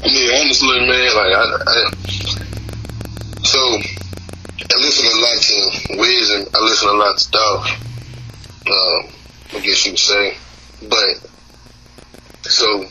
mean, 0.07 0.31
honestly, 0.41 0.79
man, 0.81 1.15
like 1.17 1.35
I, 1.35 1.45
I 1.67 1.93
so 3.43 3.59
I 3.59 4.79
listen 4.79 5.07
a 5.07 5.21
lot 5.21 5.39
to 5.43 5.99
Wiz 5.99 6.31
and 6.31 6.49
I 6.55 6.61
listen 6.61 6.89
a 6.89 6.93
lot 6.93 7.19
to 7.19 7.31
Dolph. 7.31 7.67
Um, 8.67 9.13
I 9.55 9.61
guess 9.61 9.85
you 9.87 9.93
could 9.93 9.99
say, 9.99 10.37
but 10.89 11.31
so 12.45 12.85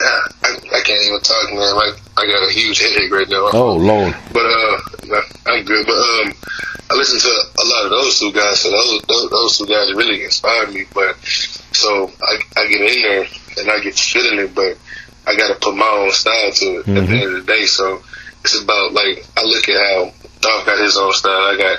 ah, 0.00 0.28
I 0.30 0.33
can't 0.84 1.02
even 1.02 1.20
talk, 1.20 1.48
man. 1.50 1.74
Like 1.74 1.96
I 2.16 2.26
got 2.26 2.48
a 2.48 2.52
huge 2.52 2.78
headache 2.78 3.10
right 3.10 3.28
now. 3.28 3.48
Oh 3.52 3.74
Lord, 3.76 4.14
But 4.32 4.44
uh, 4.44 4.78
I'm 5.46 5.64
good. 5.64 5.86
But 5.86 5.96
um, 5.96 6.32
I 6.90 6.94
listen 6.94 7.18
to 7.18 7.34
a 7.34 7.64
lot 7.64 7.84
of 7.84 7.90
those 7.90 8.20
two 8.20 8.32
guys. 8.32 8.60
So 8.60 8.70
those 8.70 9.02
those, 9.02 9.30
those 9.30 9.58
two 9.58 9.66
guys 9.66 9.92
really 9.94 10.22
inspired 10.22 10.72
me. 10.72 10.84
But 10.92 11.16
so 11.24 12.12
I 12.22 12.38
I 12.56 12.68
get 12.68 12.80
in 12.80 13.02
there 13.02 13.26
and 13.58 13.70
I 13.70 13.80
get 13.80 13.94
feeling 13.94 14.38
it, 14.38 14.54
but 14.54 14.76
I 15.26 15.36
got 15.36 15.48
to 15.48 15.58
put 15.60 15.74
my 15.74 15.88
own 15.88 16.12
style 16.12 16.52
to 16.52 16.66
it 16.66 16.88
at 16.88 17.06
the 17.06 17.16
end 17.16 17.36
of 17.36 17.46
the 17.46 17.52
day. 17.52 17.64
So 17.64 18.02
it's 18.42 18.60
about 18.62 18.92
like 18.92 19.24
I 19.36 19.42
look 19.44 19.68
at 19.68 19.80
how 19.80 20.12
Dolph 20.40 20.66
got 20.66 20.78
his 20.78 20.98
own 20.98 21.12
style. 21.14 21.54
I 21.54 21.56
got 21.56 21.78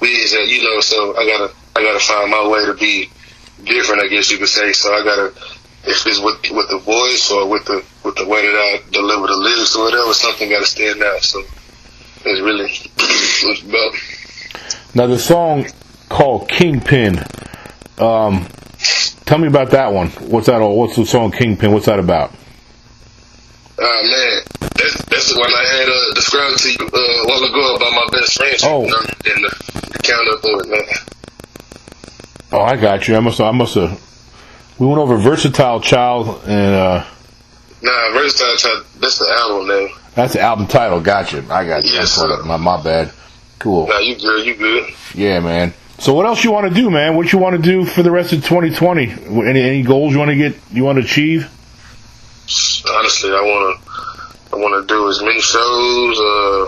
Wiz, 0.00 0.32
that 0.32 0.46
you 0.46 0.62
know. 0.62 0.80
So 0.80 1.16
I 1.16 1.26
gotta 1.26 1.52
I 1.74 1.82
gotta 1.82 2.00
find 2.00 2.30
my 2.30 2.48
way 2.48 2.64
to 2.66 2.74
be 2.74 3.10
different. 3.64 4.02
I 4.02 4.08
guess 4.08 4.30
you 4.30 4.38
could 4.38 4.48
say. 4.48 4.72
So 4.72 4.92
I 4.92 5.02
gotta 5.02 5.34
if 5.86 6.06
it's 6.06 6.20
with 6.20 6.40
with 6.50 6.68
the 6.68 6.78
voice 6.78 7.30
or 7.30 7.48
with 7.48 7.64
the 7.66 7.84
with 8.04 8.16
the 8.16 8.26
way 8.26 8.42
that 8.42 8.56
I 8.56 8.90
deliver 8.90 9.26
the 9.26 9.36
lyrics 9.36 9.76
or 9.76 9.84
whatever, 9.84 10.12
something 10.12 10.50
got 10.50 10.60
to 10.60 10.66
stand 10.66 11.02
out. 11.02 11.22
So 11.22 11.40
it's 12.24 12.40
really 12.42 12.64
it's 12.70 13.62
about. 13.62 14.94
now 14.94 15.06
the 15.06 15.18
song 15.18 15.66
called 16.08 16.48
Kingpin. 16.48 17.18
Um, 17.98 18.48
tell 19.24 19.38
me 19.38 19.46
about 19.46 19.70
that 19.70 19.92
one. 19.92 20.08
What's 20.08 20.46
that? 20.46 20.60
all? 20.60 20.78
What's 20.78 20.96
the 20.96 21.06
song 21.06 21.30
Kingpin? 21.30 21.72
What's 21.72 21.86
that 21.86 21.98
about? 21.98 22.32
Uh, 23.78 23.82
man, 23.82 24.42
that's, 24.60 25.04
that's 25.04 25.34
the 25.34 25.38
one 25.38 25.52
I 25.52 25.66
had 25.68 25.88
uh, 25.88 26.14
described 26.14 26.58
to 26.60 26.72
you 26.72 26.78
uh, 26.80 26.98
a 26.98 27.26
while 27.28 27.44
ago 27.44 27.76
about 27.76 27.92
my 27.92 28.08
best 28.10 28.36
friend. 28.36 28.56
Oh. 28.64 28.84
And 28.84 29.44
the, 29.44 29.90
the 29.92 29.98
count 30.02 30.28
up 30.32 30.40
it, 30.42 30.68
man. 30.70 30.80
Oh, 32.52 32.60
I 32.60 32.76
got 32.76 33.06
you. 33.06 33.16
I 33.16 33.20
must. 33.20 33.40
I 33.40 33.50
must 33.50 33.74
have. 33.74 34.05
We 34.78 34.86
went 34.86 34.98
over 34.98 35.16
Versatile 35.16 35.80
Child, 35.80 36.42
and 36.46 36.74
uh, 36.74 37.04
Nah, 37.82 38.10
Versatile 38.12 38.56
Child, 38.56 38.84
that's 39.00 39.18
the 39.18 39.28
album 39.38 39.68
name. 39.68 39.88
that's 40.14 40.32
the 40.34 40.40
album 40.40 40.66
title. 40.66 41.00
Gotcha. 41.00 41.38
I 41.50 41.66
got 41.66 41.84
you. 41.84 41.92
Yes, 41.92 42.18
my, 42.44 42.56
my 42.56 42.82
bad. 42.82 43.12
Cool. 43.58 43.86
Nah, 43.86 43.98
you 43.98 44.16
good, 44.16 44.44
you 44.46 44.54
good. 44.54 44.92
Yeah, 45.14 45.40
man. 45.40 45.72
So 45.98 46.12
what 46.12 46.26
else 46.26 46.44
you 46.44 46.52
want 46.52 46.68
to 46.68 46.74
do, 46.74 46.90
man? 46.90 47.16
What 47.16 47.32
you 47.32 47.38
want 47.38 47.56
to 47.56 47.62
do 47.62 47.86
for 47.86 48.02
the 48.02 48.10
rest 48.10 48.34
of 48.34 48.44
2020? 48.44 49.10
Any 49.48 49.60
any 49.62 49.82
goals 49.82 50.12
you 50.12 50.18
want 50.18 50.30
to 50.30 50.36
get? 50.36 50.54
You 50.70 50.84
want 50.84 50.98
to 50.98 51.04
achieve? 51.04 51.50
Honestly, 52.88 53.30
I 53.30 53.40
wanna, 53.40 53.76
I 54.52 54.56
wanna 54.62 54.86
do 54.86 55.08
as 55.08 55.20
many 55.22 55.40
shows. 55.40 56.18
Uh, 56.20 56.66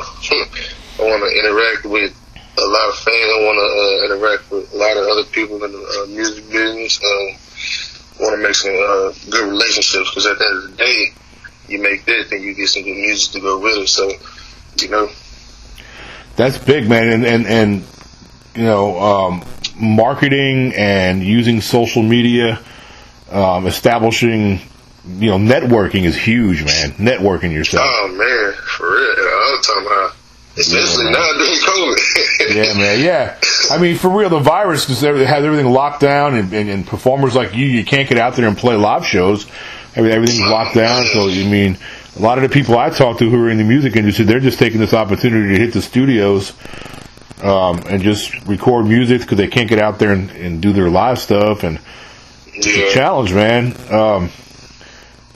I 0.98 1.02
wanna 1.02 1.26
interact 1.26 1.84
with 1.84 2.12
a 2.56 2.66
lot 2.66 2.88
of 2.88 2.96
fans. 2.96 3.30
I 3.36 3.44
wanna 3.44 3.60
uh, 3.60 4.14
interact 4.14 4.50
with 4.50 4.72
a 4.74 4.76
lot 4.76 4.96
of 4.96 5.06
other 5.06 5.24
people 5.24 5.62
in 5.62 5.72
the 5.72 5.78
uh, 5.78 6.06
music 6.06 6.50
business. 6.50 6.98
Um, 7.04 7.36
I 8.18 8.22
wanna 8.22 8.38
make 8.38 8.54
some 8.54 8.74
uh, 8.74 9.12
good 9.30 9.48
relationships 9.48 10.10
because 10.10 10.26
at 10.26 10.38
the 10.38 10.46
end 10.46 10.56
of 10.64 10.70
the 10.70 10.76
day, 10.76 11.06
you 11.68 11.80
make 11.80 12.04
that, 12.06 12.26
then 12.30 12.42
you 12.42 12.54
get 12.54 12.68
some 12.68 12.82
good 12.82 12.96
music 12.96 13.32
to 13.34 13.40
go 13.40 13.58
with 13.58 13.76
it. 13.76 13.88
So, 13.88 14.10
you 14.80 14.88
know, 14.88 15.10
That's 16.36 16.58
big, 16.58 16.88
man. 16.88 17.08
And 17.12 17.26
and 17.26 17.46
and 17.46 17.84
you 18.54 18.64
know, 18.64 18.98
um, 19.00 19.44
marketing 19.78 20.72
and 20.74 21.22
using 21.22 21.60
social 21.60 22.02
media, 22.02 22.60
um, 23.30 23.66
establishing, 23.66 24.60
you 25.06 25.30
know, 25.30 25.38
networking 25.38 26.04
is 26.04 26.16
huge, 26.16 26.64
man. 26.64 26.90
Networking 26.92 27.52
yourself. 27.52 27.84
oh 27.86 28.08
man, 28.08 28.52
for 28.64 28.90
real, 28.90 29.28
all 29.28 29.56
the 29.56 29.62
time, 29.62 29.84
huh? 29.86 30.07
Especially 30.58 31.04
Yeah, 31.04 31.10
man. 31.10 31.12
now 31.12 31.32
during 31.38 31.60
COVID. 31.60 31.98
Yeah, 32.54 32.74
man. 32.78 33.00
Yeah, 33.04 33.38
I 33.70 33.78
mean, 33.78 33.96
for 33.96 34.08
real, 34.08 34.30
the 34.30 34.38
virus 34.38 34.84
because 34.86 35.00
they 35.00 35.24
have 35.24 35.44
everything 35.44 35.66
locked 35.70 36.00
down, 36.00 36.34
and, 36.34 36.52
and, 36.52 36.68
and 36.70 36.86
performers 36.86 37.34
like 37.34 37.54
you, 37.54 37.66
you 37.66 37.84
can't 37.84 38.08
get 38.08 38.16
out 38.18 38.34
there 38.36 38.46
and 38.48 38.56
play 38.56 38.74
live 38.74 39.04
shows. 39.04 39.46
Every- 39.94 40.12
Everything's 40.12 40.40
locked 40.48 40.74
down. 40.74 41.04
So, 41.06 41.28
I 41.28 41.44
mean, 41.44 41.76
a 42.16 42.22
lot 42.22 42.38
of 42.38 42.42
the 42.42 42.48
people 42.48 42.78
I 42.78 42.88
talk 42.90 43.18
to 43.18 43.28
who 43.28 43.44
are 43.44 43.50
in 43.50 43.58
the 43.58 43.64
music 43.64 43.96
industry, 43.96 44.24
they're 44.24 44.40
just 44.40 44.58
taking 44.58 44.80
this 44.80 44.94
opportunity 44.94 45.56
to 45.56 45.62
hit 45.64 45.74
the 45.74 45.82
studios 45.82 46.52
um, 47.42 47.78
and 47.86 48.02
just 48.02 48.34
record 48.46 48.86
music 48.86 49.20
because 49.20 49.36
they 49.38 49.46
can't 49.48 49.68
get 49.68 49.78
out 49.78 49.98
there 49.98 50.12
and, 50.12 50.30
and 50.30 50.62
do 50.62 50.72
their 50.72 50.88
live 50.90 51.18
stuff. 51.18 51.62
And 51.64 51.78
it's 52.46 52.66
a 52.66 52.94
challenge, 52.94 53.32
man. 53.34 53.74
Um, 53.92 54.30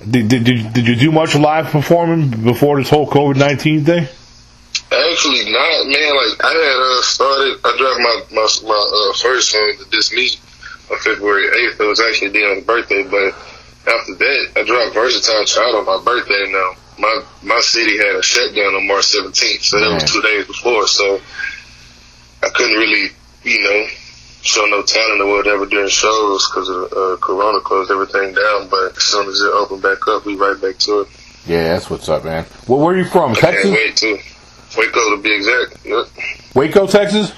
did, 0.08 0.28
did, 0.28 0.44
did, 0.44 0.72
did 0.72 0.88
you 0.88 0.96
do 0.96 1.12
much 1.12 1.34
live 1.36 1.66
performing 1.66 2.30
before 2.42 2.78
this 2.78 2.88
whole 2.90 3.06
COVID 3.08 3.36
nineteen 3.36 3.84
thing? 3.84 4.08
Actually, 4.92 5.50
not 5.52 5.88
man. 5.88 6.12
Like 6.16 6.36
I 6.44 6.52
had 6.52 6.80
uh, 6.80 7.02
started. 7.02 7.58
I 7.64 7.70
dropped 7.80 8.00
my 8.00 8.16
my 8.36 8.46
my 8.68 8.76
uh, 8.76 9.12
first 9.16 9.50
song, 9.50 9.72
"The 9.78 9.86
This 9.90 10.12
Me," 10.12 10.28
on 10.90 10.98
February 10.98 11.46
eighth. 11.48 11.80
It 11.80 11.88
was 11.88 12.00
actually 12.00 12.30
Dion's 12.30 12.64
birthday, 12.64 13.02
but 13.02 13.32
after 13.88 14.14
that, 14.14 14.52
I 14.56 14.62
dropped 14.64 14.94
"Versatile 14.94 15.44
Child" 15.44 15.74
on 15.76 15.86
my 15.86 16.02
birthday. 16.04 16.44
Now 16.52 16.72
my 16.98 17.22
my 17.42 17.60
city 17.60 17.96
had 17.98 18.16
a 18.16 18.22
shutdown 18.22 18.74
on 18.74 18.86
March 18.86 19.06
seventeenth, 19.06 19.62
so 19.62 19.80
that 19.80 19.94
was 19.94 20.12
two 20.12 20.22
days 20.22 20.46
before. 20.46 20.86
So 20.86 21.20
I 22.42 22.48
couldn't 22.50 22.76
really, 22.76 23.10
you 23.44 23.62
know, 23.62 23.86
show 24.42 24.66
no 24.66 24.82
talent 24.82 25.22
or 25.22 25.36
whatever 25.36 25.66
during 25.66 25.88
shows 25.88 26.50
because 26.50 26.68
of 26.68 26.92
uh, 26.92 27.16
Corona 27.16 27.60
closed 27.60 27.90
everything 27.90 28.34
down. 28.34 28.68
But 28.68 28.96
as 28.96 29.02
soon 29.02 29.28
as 29.28 29.40
it 29.40 29.52
opened 29.52 29.82
back 29.82 30.06
up, 30.08 30.26
we 30.26 30.36
right 30.36 30.60
back 30.60 30.78
to 30.78 31.00
it. 31.00 31.08
Yeah, 31.46 31.74
that's 31.74 31.90
what's 31.90 32.08
up, 32.08 32.24
man. 32.24 32.46
Well, 32.68 32.78
where 32.78 32.94
are 32.94 32.98
you 32.98 33.08
from? 33.08 33.32
I 33.32 33.34
can't 33.34 33.62
Texas? 33.62 34.31
Waco 34.76 35.16
to 35.16 35.22
be 35.22 35.34
exact. 35.34 35.84
Yep. 35.84 36.06
Waco, 36.54 36.86
Texas? 36.86 37.32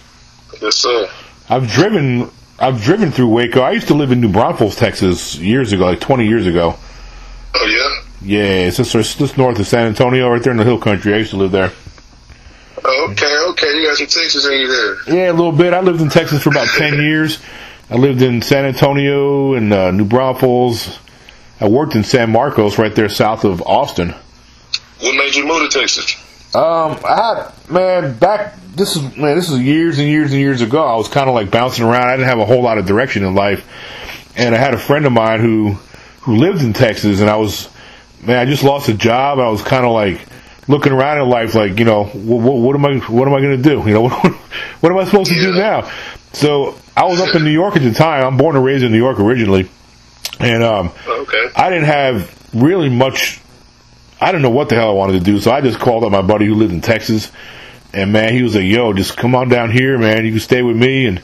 Yes, 0.60 0.76
sir. 0.76 1.08
I've 1.48 1.68
driven 1.68 2.30
I've 2.58 2.80
driven 2.80 3.10
through 3.10 3.28
Waco. 3.28 3.60
I 3.60 3.72
used 3.72 3.88
to 3.88 3.94
live 3.94 4.12
in 4.12 4.20
New 4.20 4.30
Braunfels, 4.30 4.76
Texas, 4.76 5.36
years 5.36 5.72
ago, 5.72 5.84
like 5.84 6.00
20 6.00 6.26
years 6.26 6.46
ago. 6.46 6.76
Oh 7.54 7.66
yeah. 7.66 8.04
Yeah, 8.26 8.66
it's 8.68 8.78
just, 8.78 8.94
it's 8.94 9.16
just 9.16 9.36
north 9.36 9.58
of 9.58 9.66
San 9.66 9.86
Antonio, 9.86 10.30
right 10.30 10.42
there 10.42 10.52
in 10.52 10.56
the 10.56 10.64
hill 10.64 10.78
country. 10.78 11.12
I 11.14 11.18
used 11.18 11.30
to 11.30 11.36
live 11.36 11.50
there. 11.50 11.72
Oh, 12.82 13.08
okay, 13.10 13.36
okay. 13.50 13.76
You 13.76 13.86
got 13.86 13.96
some 13.96 14.06
Texas 14.06 14.46
in 14.46 14.52
you 14.52 14.68
there. 14.68 15.14
Yeah, 15.14 15.30
a 15.30 15.34
little 15.34 15.52
bit. 15.52 15.74
I 15.74 15.80
lived 15.80 16.00
in 16.00 16.08
Texas 16.08 16.42
for 16.42 16.50
about 16.50 16.68
10 16.68 16.94
years. 17.02 17.38
I 17.90 17.96
lived 17.96 18.22
in 18.22 18.40
San 18.40 18.64
Antonio 18.64 19.54
and 19.54 19.72
uh, 19.72 19.90
New 19.90 20.04
Braunfels. 20.04 20.98
I 21.60 21.68
worked 21.68 21.94
in 21.96 22.04
San 22.04 22.30
Marcos, 22.30 22.78
right 22.78 22.94
there 22.94 23.08
south 23.08 23.44
of 23.44 23.62
Austin. 23.62 24.14
What 25.00 25.16
made 25.16 25.34
you 25.34 25.46
move 25.46 25.70
to 25.70 25.78
Texas? 25.78 26.16
Um, 26.54 26.98
I 27.04 27.16
had, 27.16 27.70
man, 27.70 28.16
back, 28.18 28.54
this 28.76 28.96
is, 28.96 29.02
man, 29.16 29.34
this 29.36 29.50
is 29.50 29.58
years 29.60 29.98
and 29.98 30.08
years 30.08 30.30
and 30.32 30.40
years 30.40 30.60
ago. 30.60 30.84
I 30.84 30.94
was 30.96 31.08
kind 31.08 31.28
of 31.28 31.34
like 31.34 31.50
bouncing 31.50 31.84
around. 31.84 32.08
I 32.08 32.16
didn't 32.16 32.28
have 32.28 32.38
a 32.38 32.44
whole 32.44 32.62
lot 32.62 32.78
of 32.78 32.86
direction 32.86 33.24
in 33.24 33.34
life. 33.34 33.66
And 34.36 34.54
I 34.54 34.58
had 34.58 34.74
a 34.74 34.78
friend 34.78 35.04
of 35.06 35.12
mine 35.12 35.40
who, 35.40 35.72
who 36.22 36.36
lived 36.36 36.62
in 36.62 36.72
Texas 36.72 37.20
and 37.20 37.28
I 37.30 37.36
was, 37.36 37.68
man, 38.22 38.38
I 38.38 38.44
just 38.48 38.62
lost 38.62 38.88
a 38.88 38.94
job. 38.94 39.38
I 39.38 39.48
was 39.48 39.62
kind 39.62 39.84
of 39.84 39.92
like 39.92 40.20
looking 40.68 40.92
around 40.92 41.20
in 41.20 41.28
life, 41.28 41.54
like, 41.54 41.78
you 41.78 41.84
know, 41.84 42.04
what, 42.04 42.54
what 42.56 42.74
am 42.76 42.84
I, 42.86 42.98
what 43.10 43.28
am 43.28 43.34
I 43.34 43.40
going 43.40 43.60
to 43.60 43.68
do? 43.68 43.82
You 43.86 43.94
know, 43.94 44.02
what, 44.08 44.32
what 44.80 44.92
am 44.92 44.98
I 44.98 45.04
supposed 45.04 45.30
to 45.32 45.40
do 45.40 45.52
now? 45.52 45.90
So 46.32 46.76
I 46.96 47.04
was 47.04 47.20
up 47.20 47.34
in 47.34 47.44
New 47.44 47.50
York 47.50 47.76
at 47.76 47.82
the 47.82 47.92
time. 47.92 48.24
I'm 48.24 48.36
born 48.36 48.56
and 48.56 48.64
raised 48.64 48.84
in 48.84 48.92
New 48.92 48.98
York 48.98 49.18
originally. 49.20 49.68
And, 50.40 50.62
um, 50.62 50.92
Okay. 51.06 51.48
I 51.56 51.70
didn't 51.70 51.86
have 51.86 52.54
really 52.54 52.88
much. 52.88 53.40
I 54.24 54.28
didn't 54.32 54.40
know 54.42 54.50
what 54.50 54.70
the 54.70 54.76
hell 54.76 54.88
I 54.88 54.92
wanted 54.92 55.18
to 55.18 55.20
do, 55.20 55.38
so 55.38 55.52
I 55.52 55.60
just 55.60 55.78
called 55.78 56.02
up 56.02 56.10
my 56.10 56.22
buddy 56.22 56.46
who 56.46 56.54
lived 56.54 56.72
in 56.72 56.80
Texas, 56.80 57.30
and 57.92 58.10
man, 58.10 58.32
he 58.32 58.42
was 58.42 58.54
like, 58.54 58.64
"Yo, 58.64 58.94
just 58.94 59.18
come 59.18 59.34
on 59.34 59.50
down 59.50 59.70
here, 59.70 59.98
man. 59.98 60.24
You 60.24 60.30
can 60.32 60.40
stay 60.40 60.62
with 60.62 60.76
me, 60.76 61.06
and, 61.06 61.20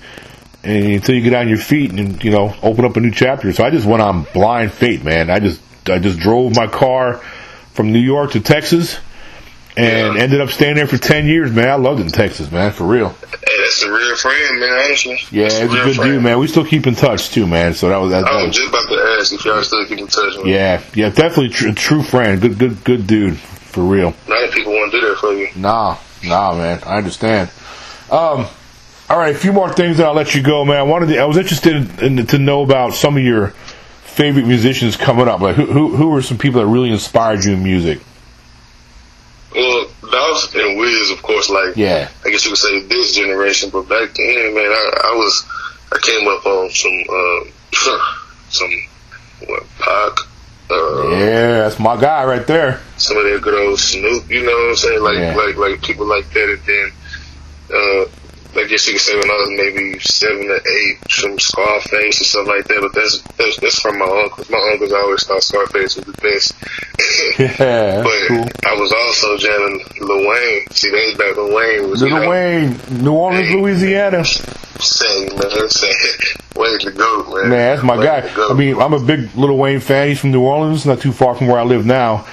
and 0.62 0.84
until 0.92 1.14
you 1.14 1.22
get 1.22 1.32
on 1.32 1.48
your 1.48 1.56
feet, 1.58 1.92
and 1.92 2.22
you 2.22 2.30
know, 2.30 2.54
open 2.62 2.84
up 2.84 2.96
a 2.96 3.00
new 3.00 3.10
chapter." 3.10 3.50
So 3.52 3.64
I 3.64 3.70
just 3.70 3.86
went 3.86 4.02
on 4.02 4.26
blind 4.34 4.72
fate, 4.72 5.02
man. 5.02 5.30
I 5.30 5.38
just 5.40 5.62
I 5.88 5.98
just 5.98 6.18
drove 6.18 6.54
my 6.54 6.66
car 6.66 7.14
from 7.72 7.90
New 7.90 8.00
York 8.00 8.32
to 8.32 8.40
Texas, 8.40 8.98
and 9.78 10.16
Yeah. 10.16 10.22
ended 10.22 10.42
up 10.42 10.50
staying 10.50 10.74
there 10.76 10.86
for 10.86 10.98
ten 10.98 11.26
years, 11.26 11.50
man. 11.50 11.70
I 11.70 11.76
loved 11.76 12.00
it 12.00 12.04
in 12.04 12.12
Texas, 12.12 12.52
man, 12.52 12.70
for 12.70 12.84
real. 12.84 13.14
That's 13.70 13.82
a 13.84 13.92
real 13.92 14.16
friend, 14.16 14.58
man. 14.60 14.70
Honestly. 14.84 15.18
Yeah, 15.30 15.46
it's 15.46 15.54
a 15.60 15.68
real 15.68 15.84
good 15.84 15.96
friend. 15.96 16.10
dude, 16.12 16.22
man. 16.24 16.38
We 16.40 16.48
still 16.48 16.64
keep 16.64 16.86
in 16.88 16.94
touch 16.96 17.30
too, 17.30 17.46
man. 17.46 17.74
So 17.74 17.88
that 17.88 17.96
was 17.98 18.10
that. 18.10 18.22
that 18.24 18.32
I 18.32 18.36
was- 18.36 18.46
was 18.48 18.56
just 18.56 18.68
about 18.68 18.88
to 18.88 19.16
ask 19.20 19.32
if 19.32 19.44
y'all 19.44 19.62
still 19.62 19.86
keep 19.86 19.98
in 19.98 20.06
touch. 20.08 20.36
Man. 20.38 20.46
yeah, 20.46 20.82
yeah, 20.94 21.08
definitely 21.10 21.50
tr- 21.50 21.70
true 21.72 22.02
friend. 22.02 22.40
Good, 22.40 22.58
good, 22.58 22.82
good 22.84 23.06
dude, 23.06 23.38
for 23.38 23.82
real. 23.82 24.12
A 24.26 24.30
lot 24.30 24.50
people 24.50 24.72
want 24.72 24.90
to 24.92 25.00
do 25.00 25.08
that 25.08 25.18
for 25.18 25.32
you. 25.32 25.48
Nah, 25.54 25.96
nah, 26.24 26.54
man. 26.54 26.80
I 26.84 26.96
understand. 26.98 27.50
Um, 28.10 28.46
all 29.08 29.18
right, 29.18 29.34
a 29.34 29.38
few 29.38 29.52
more 29.52 29.72
things, 29.72 29.98
and 29.98 30.06
I'll 30.08 30.14
let 30.14 30.34
you 30.34 30.42
go, 30.42 30.64
man. 30.64 30.76
I 30.76 30.82
wanted, 30.82 31.06
to, 31.10 31.18
I 31.18 31.24
was 31.24 31.36
interested 31.36 32.00
in, 32.02 32.18
in, 32.18 32.26
to 32.26 32.38
know 32.38 32.62
about 32.62 32.94
some 32.94 33.16
of 33.16 33.22
your 33.22 33.48
favorite 34.02 34.46
musicians 34.46 34.96
coming 34.96 35.28
up. 35.28 35.40
Like, 35.40 35.56
who, 35.56 35.66
who, 35.66 35.94
who 35.96 36.08
were 36.10 36.22
some 36.22 36.38
people 36.38 36.60
that 36.60 36.66
really 36.66 36.90
inspired 36.90 37.44
you 37.44 37.52
in 37.52 37.62
music? 37.62 38.00
And 40.54 40.78
Wiz, 40.78 41.10
of 41.10 41.22
course, 41.22 41.48
like 41.50 41.76
Yeah, 41.76 42.08
I 42.24 42.30
guess 42.30 42.44
you 42.44 42.50
could 42.50 42.58
say 42.58 42.80
this 42.80 43.14
generation, 43.14 43.70
but 43.70 43.88
back 43.88 44.14
then, 44.14 44.54
man, 44.54 44.70
I, 44.70 45.12
I 45.12 45.16
was 45.16 45.44
I 45.92 45.98
came 46.02 46.26
up 46.28 46.44
on 46.46 46.70
some 46.70 47.00
uh, 47.08 47.44
some 48.50 48.70
what 49.46 49.62
Pac, 49.78 50.18
uh, 50.70 51.08
yeah, 51.10 51.58
that's 51.62 51.78
my 51.78 52.00
guy 52.00 52.24
right 52.24 52.46
there. 52.46 52.80
some 52.98 53.16
of 53.16 53.24
that 53.24 53.40
good 53.42 53.54
old 53.68 53.78
Snoop, 53.78 54.28
you 54.30 54.42
know 54.44 54.52
what 54.52 54.70
I'm 54.70 54.76
saying? 54.76 55.02
Like 55.02 55.18
Yeah. 55.18 55.34
like 55.34 55.56
like 55.56 55.82
people 55.82 56.06
like 56.06 56.30
that, 56.32 56.48
and 56.50 56.62
then 56.66 56.92
uh, 57.72 58.04
I 58.56 58.64
guess 58.66 58.86
you 58.86 58.94
could 58.94 59.00
say 59.02 59.14
when 59.16 59.30
I 59.30 59.34
was 59.34 59.50
maybe 59.50 59.98
seven 60.00 60.48
or 60.50 60.56
eight, 60.56 60.98
some 61.08 61.38
Scarface 61.38 62.20
or 62.20 62.24
something 62.24 62.54
like 62.56 62.66
that. 62.66 62.78
But 62.82 62.92
that's 62.94 63.22
that's, 63.38 63.60
that's 63.60 63.80
from 63.80 63.98
my 63.98 64.06
uncles. 64.24 64.50
My 64.50 64.58
uncles 64.72 64.92
always 64.92 65.24
thought 65.26 65.42
Scarface 65.42 65.96
was 65.96 66.04
the 66.06 66.12
best. 66.20 66.54
Yeah, 67.38 68.02
But 68.02 68.28
cool. 68.28 68.44
I 68.66 68.74
was 68.78 68.92
also 68.92 69.36
jamming 69.38 69.84
Lil 70.00 70.28
Wayne. 70.28 70.66
See, 70.70 70.90
that 70.90 71.06
was 71.06 71.16
back 71.18 71.36
when 71.36 71.54
Wayne 71.54 71.90
was 71.90 72.02
you 72.02 72.10
know, 72.10 72.28
Wayne, 72.28 72.78
New 73.02 73.12
Orleans, 73.12 73.50
Louisiana. 73.50 74.24
saying, 74.24 75.28
man, 75.38 75.68
saying, 75.68 75.94
way 76.56 76.76
to 76.78 76.90
go, 76.90 77.24
man. 77.34 77.48
Man, 77.50 77.50
that's 77.50 77.82
my 77.82 77.96
Way 77.96 78.04
guy. 78.04 78.46
I 78.50 78.52
mean, 78.54 78.80
I'm 78.80 78.92
a 78.92 79.00
big 79.00 79.34
Little 79.36 79.56
Wayne 79.56 79.80
fan. 79.80 80.08
He's 80.08 80.20
from 80.20 80.32
New 80.32 80.42
Orleans, 80.42 80.84
not 80.86 81.00
too 81.00 81.12
far 81.12 81.34
from 81.34 81.46
where 81.46 81.58
I 81.58 81.64
live 81.64 81.86
now. 81.86 82.26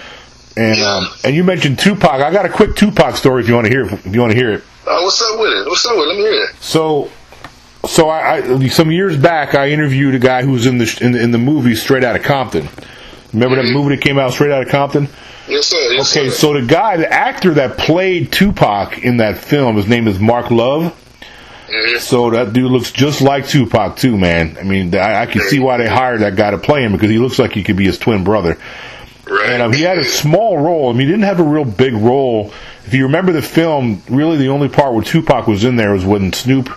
And 0.58 0.78
Yeah. 0.78 0.86
um, 0.98 1.08
and 1.24 1.36
you 1.36 1.44
mentioned 1.44 1.80
Tupac. 1.80 2.10
I 2.22 2.32
got 2.32 2.46
a 2.46 2.50
quick 2.50 2.76
Tupac 2.76 3.16
story 3.16 3.42
if 3.44 3.48
you 3.48 3.56
want 3.56 3.68
to 3.68 3.72
hear. 3.72 3.86
It, 3.86 3.94
if 4.06 4.14
you 4.14 4.20
want 4.22 4.32
to 4.34 4.38
hear 4.38 4.52
it. 4.54 4.64
Oh, 4.90 5.04
what's 5.04 5.22
up 5.22 5.40
with 5.40 5.52
it? 5.54 5.68
What's 5.68 5.86
up 5.86 5.96
with 5.98 6.06
it? 6.06 6.08
Let 6.08 6.18
me 6.18 6.24
hear 6.24 6.44
it. 6.44 6.56
So, 6.62 7.10
so 7.88 8.10
I, 8.10 8.38
I 8.58 8.68
some 8.68 8.92
years 8.92 9.18
back, 9.18 9.56
I 9.56 9.70
interviewed 9.70 10.16
a 10.16 10.20
guy 10.20 10.44
who 10.44 10.52
was 10.52 10.66
in 10.66 10.78
the 10.78 10.98
in 11.02 11.12
the, 11.14 11.22
in 11.22 11.32
the 11.32 11.38
movie 11.38 11.76
Straight 11.76 12.04
Outta 12.04 12.20
Compton. 12.20 12.68
Remember 13.34 13.56
that 13.62 13.72
movie 13.72 13.96
that 13.96 14.02
came 14.02 14.18
out, 14.18 14.32
Straight 14.34 14.52
Outta 14.52 14.70
Compton? 14.70 15.10
Yes, 15.48 15.68
sir. 15.68 15.78
Yes, 15.94 16.16
Okay, 16.16 16.30
sir. 16.30 16.36
so 16.36 16.54
the 16.54 16.66
guy, 16.66 16.98
the 16.98 17.12
actor 17.12 17.54
that 17.56 17.78
played 17.78 18.32
Tupac 18.32 19.00
in 19.00 19.18
that 19.18 19.38
film, 19.38 19.76
his 19.78 19.88
name 19.88 20.08
is 20.08 20.20
Mark 20.20 20.52
Love. 20.52 20.94
Mhm. 21.70 22.00
So 22.00 22.30
that 22.32 22.54
dude 22.54 22.72
looks 22.72 22.92
just 22.92 23.22
like 23.22 23.48
Tupac 23.48 23.98
too, 23.98 24.18
man. 24.18 24.58
I 24.60 24.64
mean, 24.64 24.96
I, 24.96 25.22
I 25.22 25.26
can 25.26 25.42
see 25.42 25.60
why 25.60 25.78
they 25.78 25.88
hired 25.88 26.22
that 26.22 26.36
guy 26.38 26.52
to 26.52 26.58
play 26.58 26.82
him 26.84 26.94
because 26.94 27.10
he 27.10 27.18
looks 27.18 27.38
like 27.40 27.52
he 27.52 27.64
could 27.64 27.76
be 27.76 27.86
his 27.86 27.98
twin 28.00 28.24
brother. 28.24 28.58
Right. 29.30 29.50
And 29.52 29.62
um, 29.62 29.74
he 29.74 29.82
had 29.82 29.98
a 29.98 30.06
small 30.06 30.58
role. 30.58 30.90
I 30.90 30.94
mean, 30.94 31.08
he 31.08 31.14
didn't 31.14 31.26
have 31.26 31.40
a 31.40 31.44
real 31.44 31.66
big 31.66 31.94
role. 31.94 32.52
If 32.86 32.94
you 32.94 33.04
remember 33.04 33.32
the 33.32 33.42
film, 33.42 34.02
really 34.10 34.38
the 34.38 34.50
only 34.50 34.70
part 34.70 34.94
where 34.94 35.04
Tupac 35.04 35.48
was 35.48 35.64
in 35.64 35.76
there 35.76 35.94
was 35.94 36.06
when 36.06 36.34
Snoop 36.34 36.70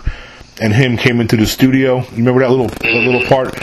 and 0.61 0.73
him 0.73 0.97
came 0.97 1.19
into 1.19 1.37
the 1.37 1.45
studio. 1.45 2.01
You 2.01 2.17
remember 2.17 2.41
that 2.41 2.49
little 2.49 2.67
that 2.67 2.83
little 2.83 3.25
part? 3.27 3.55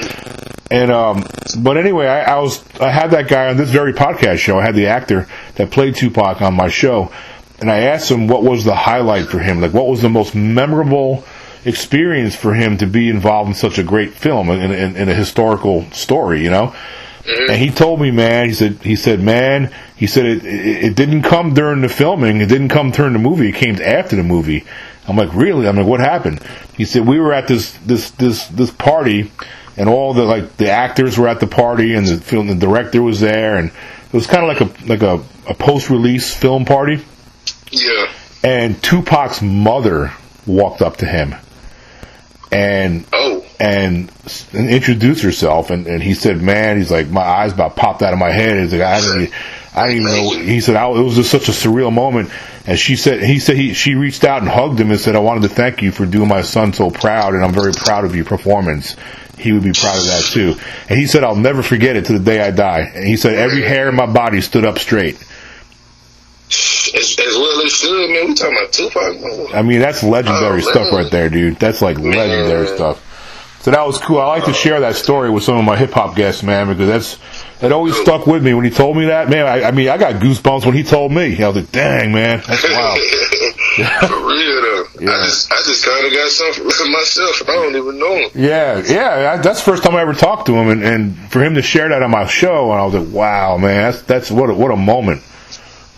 And 0.71 0.91
um, 0.91 1.25
but 1.59 1.77
anyway, 1.77 2.07
I, 2.07 2.35
I 2.35 2.39
was 2.41 2.63
I 2.79 2.91
had 2.91 3.13
that 3.13 3.29
guy 3.29 3.49
on 3.49 3.57
this 3.57 3.71
very 3.71 3.93
podcast 3.93 4.39
show. 4.39 4.59
I 4.59 4.65
had 4.65 4.75
the 4.75 4.87
actor 4.87 5.29
that 5.55 5.71
played 5.71 5.97
Tupac 5.97 6.43
on 6.43 6.55
my 6.55 6.69
show, 6.69 7.13
and 7.61 7.71
I 7.71 7.81
asked 7.81 8.11
him 8.11 8.27
what 8.29 8.43
was 8.43 8.65
the 8.65 8.75
highlight 8.75 9.29
for 9.29 9.39
him, 9.39 9.61
like 9.61 9.73
what 9.73 9.87
was 9.87 10.03
the 10.03 10.11
most 10.11 10.35
memorable 10.35 11.25
experience 11.65 12.35
for 12.35 12.55
him 12.55 12.79
to 12.79 12.87
be 12.87 13.09
involved 13.09 13.49
in 13.49 13.55
such 13.55 13.79
a 13.79 13.83
great 13.83 14.13
film 14.13 14.51
in, 14.51 14.71
in, 14.71 14.97
in 14.97 15.09
a 15.09 15.15
historical 15.15 15.91
story, 15.91 16.43
you 16.43 16.51
know. 16.51 16.75
Mm-hmm. 17.23 17.51
And 17.51 17.61
he 17.61 17.71
told 17.71 18.01
me, 18.01 18.11
man, 18.11 18.47
he 18.47 18.55
said, 18.55 18.79
he 18.83 18.97
said, 18.97 19.21
man, 19.21 19.73
he 19.97 20.07
said 20.07 20.27
it, 20.27 20.45
it, 20.45 20.85
it 20.85 20.97
didn't 20.97 21.23
come 21.23 21.55
during 21.55 21.81
the 21.81 21.89
filming. 21.89 22.41
It 22.41 22.49
didn't 22.49 22.69
come 22.69 22.91
during 22.91 23.13
the 23.13 23.19
movie. 23.19 23.51
It 23.51 23.57
came 23.57 23.77
after 23.77 24.17
the 24.17 24.23
movie. 24.23 24.65
I'm 25.07 25.17
like, 25.17 25.33
really? 25.35 25.67
I'm 25.67 25.77
like, 25.77 25.87
what 25.87 26.01
happened? 26.01 26.43
He 26.77 26.85
said, 26.85 27.07
we 27.07 27.19
were 27.19 27.33
at 27.33 27.49
this, 27.49 27.73
this, 27.85 28.11
this, 28.13 28.47
this 28.49 28.71
party 28.71 29.31
and 29.77 29.89
all 29.89 30.13
the, 30.15 30.25
like, 30.25 30.57
the 30.57 30.71
actors 30.71 31.19
were 31.19 31.29
at 31.29 31.41
the 31.41 31.47
party 31.47 31.95
and 31.95 32.07
the 32.07 32.19
film, 32.19 32.47
the 32.49 32.55
director 32.55 33.03
was 33.03 33.21
there 33.21 33.57
and 33.57 33.69
it 33.71 34.13
was 34.13 34.27
kind 34.27 34.49
of 34.49 34.49
like 34.49 34.61
a, 34.61 34.87
like 34.87 35.03
a, 35.03 35.23
a 35.51 35.55
post-release 35.55 36.35
film 36.35 36.65
party. 36.65 37.03
yeah. 37.71 38.13
And 38.45 38.81
Tupac's 38.83 39.43
mother 39.43 40.13
walked 40.47 40.81
up 40.81 40.99
to 40.99 41.07
him 41.07 41.35
and 42.51 43.05
and, 43.61 44.11
and 44.53 44.71
introduced 44.71 45.23
herself, 45.23 45.71
and, 45.71 45.87
and 45.87 46.03
he 46.03 46.15
said, 46.15 46.41
"Man, 46.41 46.77
he's 46.79 46.91
like 46.91 47.09
my 47.09 47.23
eyes 47.23 47.53
about 47.53 47.75
popped 47.77 48.03
out 48.03 48.13
of 48.13 48.19
my 48.19 48.31
head." 48.31 48.59
He's 48.63 48.73
like, 48.73 48.83
"I 48.83 49.01
didn't, 49.01 49.23
even- 49.23 49.35
I 49.75 49.87
didn't 49.89 50.03
even 50.09 50.15
know." 50.15 50.45
He 50.45 50.61
said, 50.61 50.77
I, 50.77 50.89
"It 50.91 51.03
was 51.03 51.15
just 51.17 51.31
such 51.31 51.49
a 51.49 51.53
surreal 51.53 51.93
moment." 51.93 52.31
And 52.67 52.79
she 52.79 52.97
said, 52.97 53.23
"He 53.23 53.39
said 53.39 53.57
he 53.57 53.75
she 53.75 53.95
reached 53.95 54.25
out 54.25 54.43
and 54.43 54.49
hugged 54.51 54.79
him 54.81 54.91
and 54.91 55.01
said, 55.01 55.17
I 55.17 55.21
wanted 55.21 55.43
to 55.43 55.49
thank 55.49 55.83
you 55.83 55.91
for 55.91 56.07
doing 56.07 56.29
my 56.29 56.43
son 56.43 56.73
so 56.73 56.91
proud, 56.91 57.35
and 57.35 57.45
I'm 57.45 57.53
very 57.53 57.73
proud 57.73 58.05
of 58.05 58.15
your 58.15 58.25
performance." 58.25 58.95
He 59.39 59.53
would 59.53 59.63
be 59.63 59.73
proud 59.73 59.97
of 59.97 60.05
that 60.07 60.23
too. 60.33 60.57
And 60.89 60.99
he 60.99 61.07
said, 61.07 61.23
"I'll 61.25 61.37
never 61.37 61.63
forget 61.63 61.95
it 61.97 62.07
to 62.07 62.13
the 62.13 62.19
day 62.19 62.41
I 62.41 62.51
die." 62.51 62.91
And 62.95 63.05
he 63.07 63.17
said, 63.17 63.35
"Every 63.35 63.63
hair 63.63 63.89
in 63.89 63.95
my 63.95 64.07
body 64.07 64.41
stood 64.41 64.65
up 64.65 64.79
straight." 64.79 65.17
as, 66.51 67.17
as 67.19 67.37
well 67.37 67.63
as 67.65 67.73
should, 67.73 68.11
man. 68.11 68.27
We 68.29 68.35
talking 68.35 68.57
about 68.57 68.73
Tupac, 68.73 69.21
man. 69.21 69.47
I 69.55 69.63
mean, 69.63 69.81
that's 69.81 70.03
legendary 70.03 70.63
Oh, 70.65 70.71
stuff 70.71 70.93
right 70.93 71.11
there, 71.11 71.29
dude. 71.29 71.57
That's 71.57 71.83
like 71.83 71.99
legendary 71.99 72.65
Man. 72.67 72.75
stuff. 72.77 73.05
So 73.69 73.73
that 73.73 73.87
was 73.87 73.99
cool. 73.99 74.19
I 74.19 74.25
like 74.29 74.47
to 74.47 74.55
share 74.55 74.81
that 74.81 74.97
story 74.97 75.29
with 75.29 75.45
some 75.45 75.59
of 75.59 75.63
my 75.67 75.77
hip 75.77 75.91
hop 75.91 76.17
guests, 76.17 76.43
man, 76.43 76.69
because 76.69 76.89
that's 76.89 77.59
that 77.59 77.71
always 77.71 77.95
stuck 78.01 78.27
with 78.27 78.43
me 78.43 78.55
when 78.55 78.65
he 78.65 78.71
told 78.71 78.97
me 78.97 79.05
that. 79.05 79.29
Man, 79.29 79.45
I, 79.45 79.65
I 79.65 79.71
mean, 79.73 79.91
I 79.91 79.99
got 79.99 80.15
goosebumps 80.23 80.65
when 80.65 80.75
he 80.75 80.83
told 80.83 81.13
me. 81.13 81.37
I 81.45 81.49
was 81.49 81.57
like, 81.59 81.71
"Dang, 81.71 82.11
man, 82.11 82.43
that's 82.47 82.63
wild." 82.65 82.99
For 84.09 84.27
real 84.27 84.63
though. 84.63 84.85
Yeah. 85.01 85.11
I 85.11 85.23
just 85.27 85.53
I 85.53 85.57
just 85.67 85.85
kind 85.85 86.07
of 86.07 86.13
got 86.15 86.31
something 86.31 86.65
myself. 86.93 87.43
I 87.47 87.53
don't 87.53 87.77
even 87.77 87.99
know 87.99 88.15
him. 88.17 88.31
Yeah, 88.35 88.83
yeah. 88.87 89.33
I, 89.35 89.37
that's 89.37 89.63
the 89.63 89.71
first 89.71 89.83
time 89.83 89.97
I 89.97 90.01
ever 90.01 90.15
talked 90.15 90.47
to 90.47 90.55
him, 90.55 90.71
and, 90.71 90.83
and 90.83 91.31
for 91.31 91.45
him 91.45 91.53
to 91.57 91.61
share 91.61 91.91
that 91.91 92.03
on 92.03 92.11
my 92.11 92.27
show, 92.27 92.73
and 92.73 92.81
I 92.81 92.87
was 92.87 92.95
like, 92.95 93.15
"Wow, 93.15 93.59
man, 93.59 93.83
that's 93.93 94.01
that's 94.01 94.31
what 94.31 94.49
a, 94.49 94.55
what 94.55 94.71
a 94.71 94.77
moment." 94.77 95.21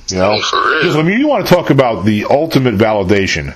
You 0.08 0.16
know, 0.16 0.32
Oh, 0.32 0.42
for 0.42 0.56
real. 0.56 0.78
because 0.80 0.96
I 0.96 1.02
mean, 1.02 1.20
you 1.20 1.28
want 1.28 1.46
to 1.46 1.54
talk 1.54 1.70
about 1.70 2.04
the 2.04 2.24
ultimate 2.24 2.74
validation 2.74 3.54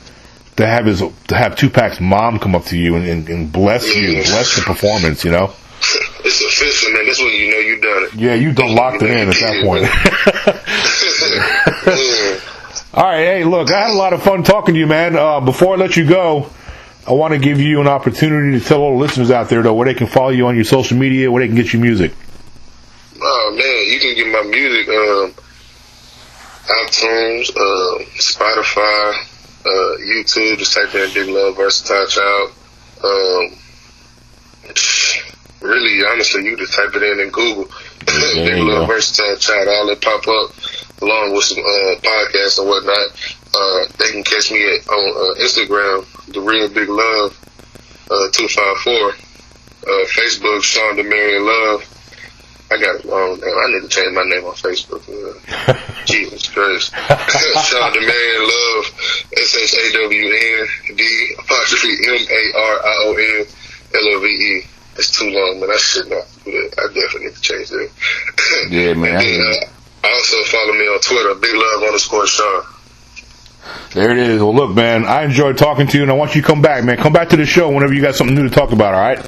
to 0.57 0.67
have 0.67 0.87
his 0.87 1.01
to 1.01 1.37
have 1.37 1.57
Tupac's 1.57 2.01
mom 2.01 2.39
come 2.39 2.55
up 2.55 2.65
to 2.67 2.79
you 2.79 2.97
and, 2.97 3.07
and, 3.07 3.29
and 3.29 3.53
bless 3.53 3.87
you, 3.95 4.23
bless 4.23 4.57
the 4.57 4.63
performance. 4.63 5.25
You 5.25 5.33
know. 5.33 5.53
It's 6.27 6.41
official, 6.43 6.93
man. 6.93 7.05
This 7.05 7.19
when 7.19 7.33
you 7.33 7.51
know 7.51 7.59
you 7.59 7.81
done 7.81 8.05
it. 8.05 8.15
Yeah, 8.15 8.35
you 8.35 8.53
done 8.53 8.75
locked 8.75 9.03
it 9.03 9.11
in 9.11 9.29
at 9.29 9.35
that 9.35 9.63
point. 9.65 9.85
All 12.95 13.05
right, 13.05 13.25
hey, 13.25 13.45
look, 13.45 13.73
I 13.73 13.89
had 13.89 13.91
a 13.91 13.99
lot 13.99 14.13
of 14.13 14.23
fun 14.23 14.45
talking 14.45 14.75
to 14.75 14.79
you, 14.79 14.87
man. 14.87 15.17
Uh, 15.17 15.41
before 15.41 15.75
I 15.75 15.79
let 15.79 15.97
you 15.97 16.07
go, 16.07 16.49
I 17.09 17.13
want 17.13 17.35
to 17.35 17.41
give 17.41 17.61
you 17.61 17.81
an 17.81 17.89
opportunity 17.89 18.59
to 18.59 18.65
tell 18.65 18.81
all 18.81 18.93
the 18.93 18.99
listeners 18.99 19.31
out 19.31 19.49
there 19.49 19.63
though 19.63 19.75
where 19.75 19.87
they 19.87 19.95
can 19.95 20.07
follow 20.07 20.31
you 20.31 20.47
on 20.47 20.55
your 20.55 20.65
social 20.65 20.97
media, 20.97 21.31
where 21.31 21.43
they 21.43 21.49
can 21.49 21.57
get 21.57 21.73
your 21.73 21.83
music. 21.83 22.13
Oh 23.21 23.51
man, 23.57 23.93
you 23.93 24.01
can 24.01 24.15
get 24.15 24.27
my 24.29 24.43
music 24.49 24.89
um, 24.89 25.35
iTunes, 26.67 27.51
uh, 27.51 28.05
Spotify, 28.17 29.27
uh, 29.64 29.97
YouTube. 30.00 30.59
Just 30.59 30.75
type 30.75 30.94
in 30.94 31.12
Big 31.14 31.28
Love 31.28 31.56
Versatile 31.56 32.06
Child. 32.06 32.52
Um, 33.02 33.59
really, 35.61 36.04
honestly, 36.06 36.44
you 36.44 36.56
just 36.56 36.75
type 36.75 36.94
it 36.94 37.02
in 37.02 37.21
in 37.21 37.30
Google. 37.30 37.68
Big 38.35 38.62
Love 38.62 38.88
Versatile 38.88 39.37
Child. 39.37 39.68
All 39.68 39.87
that 39.87 40.00
pop 40.00 40.26
up 40.28 40.50
along 41.02 41.35
with 41.35 41.44
some 41.44 41.59
uh, 41.59 41.94
podcasts 42.00 42.59
and 42.59 42.68
whatnot. 42.68 43.11
Uh, 43.54 43.87
they 43.99 44.11
can 44.11 44.25
catch 44.25 44.50
me 44.50 44.62
at, 44.64 44.88
on 44.88 45.11
uh, 45.11 45.40
Instagram, 45.42 46.33
The 46.33 46.40
Real 46.40 46.68
Big 46.68 46.88
Love 46.88 47.38
uh, 48.11 48.28
254. 48.33 49.12
Uh, 49.85 50.06
Facebook, 50.09 50.62
Shawn 50.62 50.97
D'Marion 50.97 51.44
Love. 51.44 51.85
I 52.71 52.80
got 52.80 52.97
it 52.97 53.04
wrong 53.04 53.38
name. 53.38 53.54
I 53.54 53.73
need 53.73 53.83
to 53.83 53.88
change 53.88 54.14
my 54.14 54.25
name 54.25 54.44
on 54.44 54.54
Facebook. 54.54 55.04
Uh, 55.06 55.75
Jesus 56.06 56.49
Christ. 56.49 56.94
Shawn 57.68 57.92
D'Marion 57.92 58.42
Love, 58.49 58.74
S-H-A-W-N-D 59.95 61.35
apostrophe 61.38 61.88
M-A-R-I-O-N 62.07 63.47
L-O-V-E. 63.95 64.67
It's 64.97 65.11
too 65.11 65.29
long, 65.31 65.61
man. 65.61 65.71
I 65.71 65.76
should 65.76 66.09
not 66.09 66.25
do 66.45 66.53
that. 66.53 66.79
I 66.79 66.87
definitely 66.95 67.26
need 67.26 67.35
to 67.35 67.41
change 67.41 67.69
that. 67.71 67.91
Yeah, 68.71 68.95
man. 68.95 69.17
and 69.17 69.21
then, 69.21 69.41
uh, 70.05 70.09
also 70.09 70.43
follow 70.45 70.73
me 70.75 70.87
on 70.87 71.00
Twitter, 71.00 71.35
Big 71.35 71.55
Love 71.55 71.83
underscore 71.83 72.26
Shawn. 72.26 72.64
There 73.95 74.11
it 74.11 74.19
is. 74.19 74.41
Well, 74.41 74.55
look, 74.55 74.75
man, 74.76 75.05
I 75.05 75.25
enjoyed 75.25 75.57
talking 75.59 75.87
to 75.88 75.97
you, 75.97 76.03
and 76.03 76.11
I 76.12 76.14
want 76.14 76.35
you 76.35 76.43
to 76.43 76.47
come 76.47 76.62
back, 76.62 76.85
man. 76.85 76.97
Come 76.97 77.12
back 77.12 77.31
to 77.31 77.37
the 77.37 77.47
show 77.47 77.71
whenever 77.71 77.93
you 77.95 78.03
got 78.03 78.14
something 78.14 78.35
new 78.37 78.49
to 78.49 78.55
talk 78.55 78.73
about. 78.73 78.95
All 78.95 79.00
right? 79.00 79.19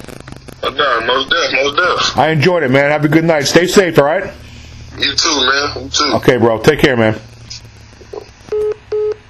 Oh, 0.62 0.70
no, 0.70 1.00
most 1.06 1.30
def, 1.30 1.52
most 1.52 1.76
def. 1.76 2.18
I 2.18 2.30
enjoyed 2.30 2.62
it, 2.62 2.70
man. 2.70 2.90
Have 2.90 3.04
a 3.04 3.08
good 3.08 3.24
night. 3.24 3.42
Stay 3.42 3.66
safe. 3.66 3.98
All 3.98 4.04
right? 4.04 4.32
You 4.98 5.14
too, 5.14 5.46
man. 5.46 5.84
You 5.84 5.88
too. 5.90 6.12
Okay, 6.16 6.36
bro. 6.36 6.60
Take 6.60 6.80
care, 6.80 6.96
man. 6.96 7.18